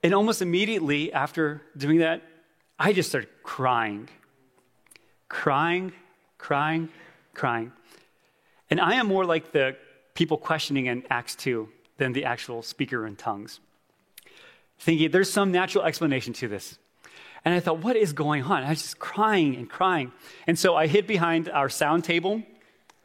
[0.02, 2.22] And almost immediately after doing that,
[2.78, 4.08] I just started crying.
[5.28, 5.92] Crying,
[6.38, 6.88] crying,
[7.32, 7.72] crying.
[8.70, 9.76] And I am more like the
[10.14, 13.60] people questioning in Acts 2 than the actual speaker in tongues.
[14.78, 16.78] thinking there's some natural explanation to this.
[17.44, 18.62] And I thought, what is going on?
[18.62, 20.12] I was just crying and crying.
[20.46, 22.42] And so I hid behind our sound table,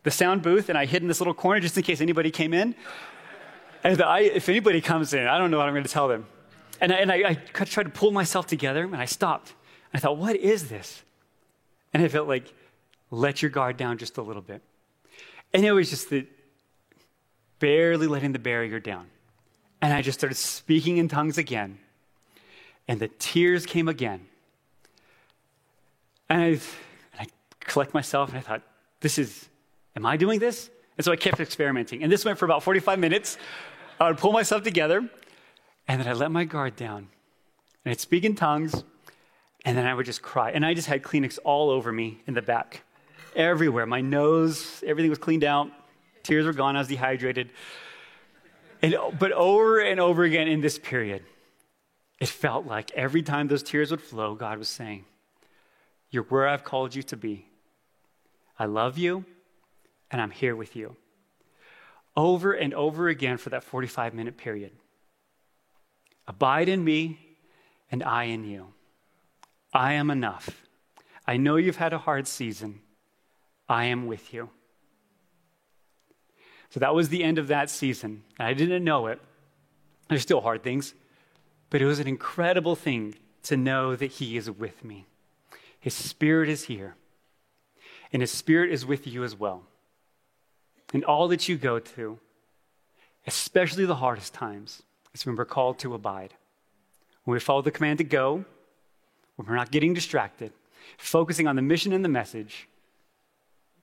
[0.03, 2.53] the sound booth, and I hid in this little corner just in case anybody came
[2.53, 2.73] in.
[3.83, 6.25] And I, if anybody comes in, I don't know what I'm going to tell them.
[6.81, 7.33] And I, and I, I
[7.65, 9.53] tried to pull myself together, and I stopped.
[9.93, 11.03] I thought, what is this?
[11.93, 12.53] And I felt like,
[13.11, 14.61] let your guard down just a little bit.
[15.53, 16.27] And it was just the
[17.59, 19.07] barely letting the barrier down.
[19.81, 21.79] And I just started speaking in tongues again.
[22.87, 24.27] And the tears came again.
[26.29, 26.59] And I, and
[27.19, 27.25] I
[27.59, 28.61] collect myself and I thought,
[28.99, 29.47] this is,
[29.95, 30.69] am I doing this?
[30.99, 32.03] And so I kept experimenting.
[32.03, 33.37] And this went for about 45 minutes.
[34.01, 35.09] I would pull myself together
[35.87, 37.07] and then I let my guard down.
[37.85, 38.83] And I'd speak in tongues
[39.63, 40.51] and then I would just cry.
[40.51, 42.81] And I just had Kleenex all over me in the back,
[43.33, 43.85] everywhere.
[43.85, 45.71] My nose, everything was cleaned out.
[46.23, 46.75] Tears were gone.
[46.75, 47.49] I was dehydrated.
[48.81, 51.23] And, but over and over again in this period,
[52.19, 55.05] it felt like every time those tears would flow, God was saying,
[56.09, 57.45] You're where I've called you to be.
[58.57, 59.23] I love you,
[60.11, 60.95] and I'm here with you.
[62.15, 64.71] Over and over again for that 45 minute period.
[66.27, 67.19] Abide in me,
[67.91, 68.67] and I in you.
[69.73, 70.65] I am enough.
[71.25, 72.81] I know you've had a hard season.
[73.67, 74.49] I am with you.
[76.69, 78.23] So that was the end of that season.
[78.39, 79.19] I didn't know it.
[80.07, 80.93] There's still hard things,
[81.69, 85.05] but it was an incredible thing to know that He is with me.
[85.79, 86.95] His Spirit is here,
[88.11, 89.63] and His Spirit is with you as well.
[90.93, 92.19] And all that you go through,
[93.27, 94.81] especially the hardest times,
[95.13, 96.33] is when we're called to abide.
[97.23, 98.45] When we follow the command to go,
[99.35, 100.51] when we're not getting distracted,
[100.97, 102.67] focusing on the mission and the message,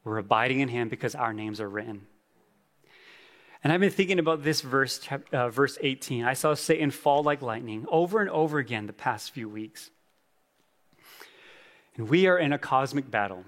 [0.04, 2.06] we're abiding in Him because our names are written.
[3.64, 5.00] And I've been thinking about this verse,
[5.32, 6.24] uh, verse 18.
[6.24, 9.90] I saw Satan fall like lightning over and over again the past few weeks.
[11.96, 13.44] And we are in a cosmic battle.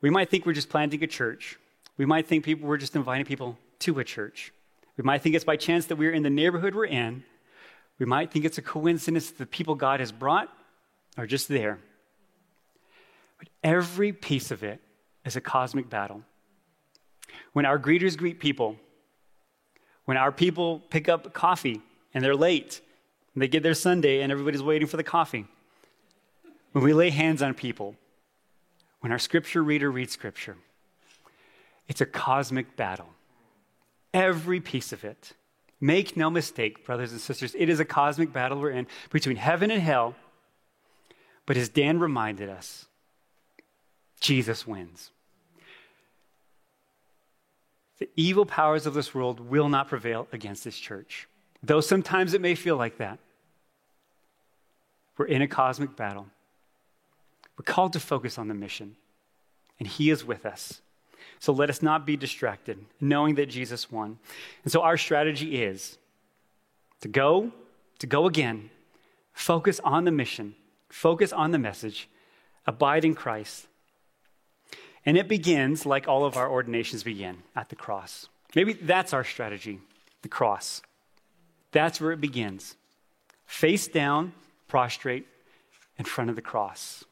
[0.00, 1.58] We might think we're just planting a church.
[1.96, 4.52] We might think people we're just inviting people to a church.
[4.96, 7.24] We might think it's by chance that we're in the neighborhood we're in.
[7.98, 10.48] We might think it's a coincidence that the people God has brought
[11.16, 11.78] are just there.
[13.38, 14.80] But every piece of it
[15.24, 16.22] is a cosmic battle.
[17.52, 18.76] When our greeters greet people,
[20.04, 21.80] when our people pick up coffee
[22.14, 22.80] and they're late,
[23.34, 25.46] and they get their Sunday and everybody's waiting for the coffee,
[26.72, 27.94] when we lay hands on people,
[29.00, 30.56] when our scripture reader reads scripture,
[31.88, 33.08] it's a cosmic battle.
[34.12, 35.32] Every piece of it.
[35.80, 39.70] Make no mistake, brothers and sisters, it is a cosmic battle we're in between heaven
[39.70, 40.16] and hell.
[41.46, 42.86] But as Dan reminded us,
[44.20, 45.12] Jesus wins.
[47.98, 51.28] The evil powers of this world will not prevail against this church,
[51.62, 53.18] though sometimes it may feel like that.
[55.16, 56.26] We're in a cosmic battle.
[57.58, 58.96] We're called to focus on the mission,
[59.78, 60.80] and He is with us.
[61.40, 64.18] So let us not be distracted, knowing that Jesus won.
[64.62, 65.98] And so our strategy is
[67.00, 67.52] to go,
[67.98, 68.70] to go again,
[69.32, 70.54] focus on the mission,
[70.88, 72.08] focus on the message,
[72.66, 73.66] abide in Christ,
[75.04, 78.28] and it begins like all of our ordinations begin at the cross.
[78.54, 79.80] Maybe that's our strategy
[80.22, 80.82] the cross.
[81.70, 82.76] That's where it begins.
[83.46, 84.32] Face down,
[84.66, 85.26] prostrate
[85.96, 87.04] in front of the cross.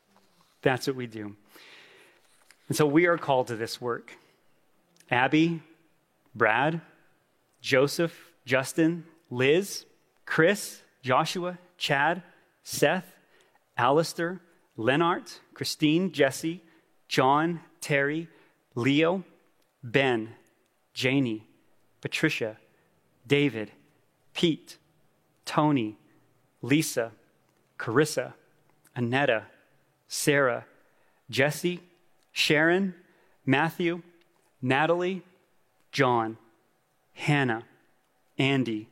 [0.63, 1.37] That's what we do.
[2.69, 4.13] And so we are called to this work.
[5.11, 5.63] Abby,
[6.35, 6.81] Brad,
[7.61, 9.87] Joseph, Justin, Liz,
[10.25, 12.23] Chris, Joshua, Chad,
[12.65, 13.15] Seth,
[13.77, 14.41] Alistair,
[14.77, 16.63] Lenart, Christine, Jesse,
[17.09, 18.29] John, Terry,
[18.75, 19.25] Leo,
[19.83, 20.35] Ben,
[20.93, 21.47] Janie,
[22.01, 22.57] Patricia,
[23.27, 23.71] David,
[24.35, 24.79] Pete,
[25.45, 25.97] Tony,
[26.63, 27.13] Lisa,
[27.79, 28.35] Carissa,
[28.95, 29.45] Annetta,
[30.09, 30.65] Sarah,
[31.31, 31.81] Jesse,
[32.33, 32.95] Sharon,
[33.45, 34.03] Matthew,
[34.63, 35.23] Natalie,
[35.93, 36.37] John,
[37.15, 37.65] Hannah,
[38.39, 38.89] Andy,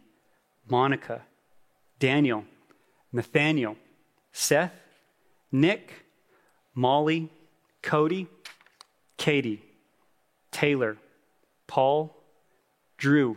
[0.68, 1.22] Monica,
[1.98, 2.44] Daniel,
[3.12, 3.76] Nathaniel,
[4.32, 4.72] Seth,
[5.52, 6.04] Nick,
[6.74, 7.30] Molly,
[7.82, 8.26] Cody,
[9.16, 9.62] Katie,
[10.50, 10.96] Taylor,
[11.66, 12.16] Paul,
[12.96, 13.36] Drew,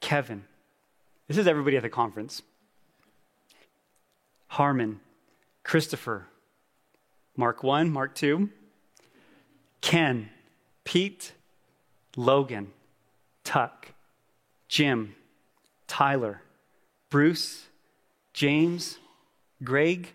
[0.00, 0.44] Kevin.
[1.28, 2.42] This is everybody at the conference.
[4.48, 5.00] Harmon,
[5.62, 6.26] Christopher,
[7.36, 8.48] Mark 1, Mark 2,
[9.80, 10.28] Ken,
[10.84, 11.32] Pete,
[12.16, 12.72] Logan,
[13.44, 13.88] Tuck,
[14.68, 15.14] Jim,
[15.86, 16.42] Tyler,
[17.10, 17.66] Bruce,
[18.32, 18.98] James,
[19.64, 20.12] Greg,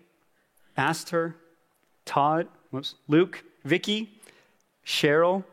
[0.76, 1.36] Astor,
[2.04, 4.10] Todd, whoops, Luke, Vicky,
[4.84, 5.44] Cheryl,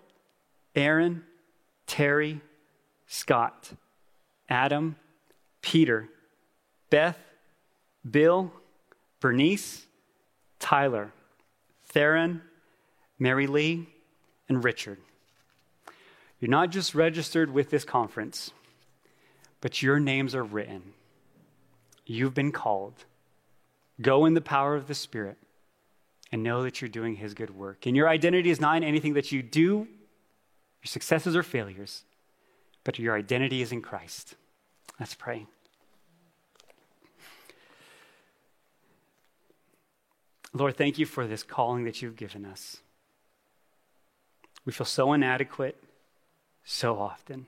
[0.75, 1.23] Aaron,
[1.87, 2.41] Terry,
[3.07, 3.71] Scott,
[4.49, 4.95] Adam,
[5.61, 6.07] Peter,
[6.89, 7.19] Beth,
[8.09, 8.51] Bill,
[9.19, 9.85] Bernice,
[10.59, 11.11] Tyler,
[11.95, 12.41] Theron,
[13.17, 13.87] Mary Lee,
[14.49, 14.97] and Richard.
[16.41, 18.51] You're not just registered with this conference,
[19.61, 20.91] but your names are written.
[22.05, 23.05] You've been called.
[24.01, 25.37] Go in the power of the Spirit
[26.33, 27.85] and know that you're doing His good work.
[27.85, 29.87] And your identity is not in anything that you do,
[30.81, 32.03] your successes or failures,
[32.83, 34.35] but your identity is in Christ.
[34.99, 35.45] Let's pray.
[40.55, 42.77] Lord, thank you for this calling that you've given us.
[44.63, 45.77] We feel so inadequate
[46.63, 47.47] so often.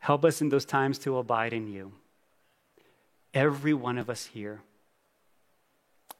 [0.00, 1.92] Help us in those times to abide in you.
[3.32, 4.60] Every one of us here.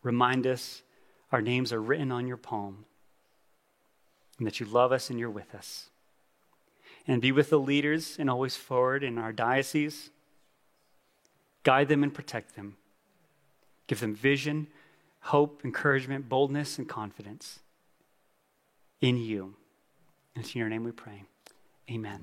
[0.02, 0.82] Remind us
[1.30, 2.86] our names are written on your palm
[4.38, 5.90] and that you love us and you're with us.
[7.06, 10.08] And be with the leaders and always forward in our diocese.
[11.62, 12.78] Guide them and protect them.
[13.86, 14.68] Give them vision
[15.24, 17.58] hope, encouragement, boldness, and confidence
[19.00, 19.56] in you.
[20.34, 21.24] And it's in your name we pray.
[21.90, 22.20] Amen.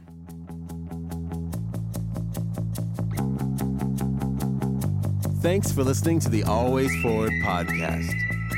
[5.41, 8.13] Thanks for listening to the Always Forward podcast.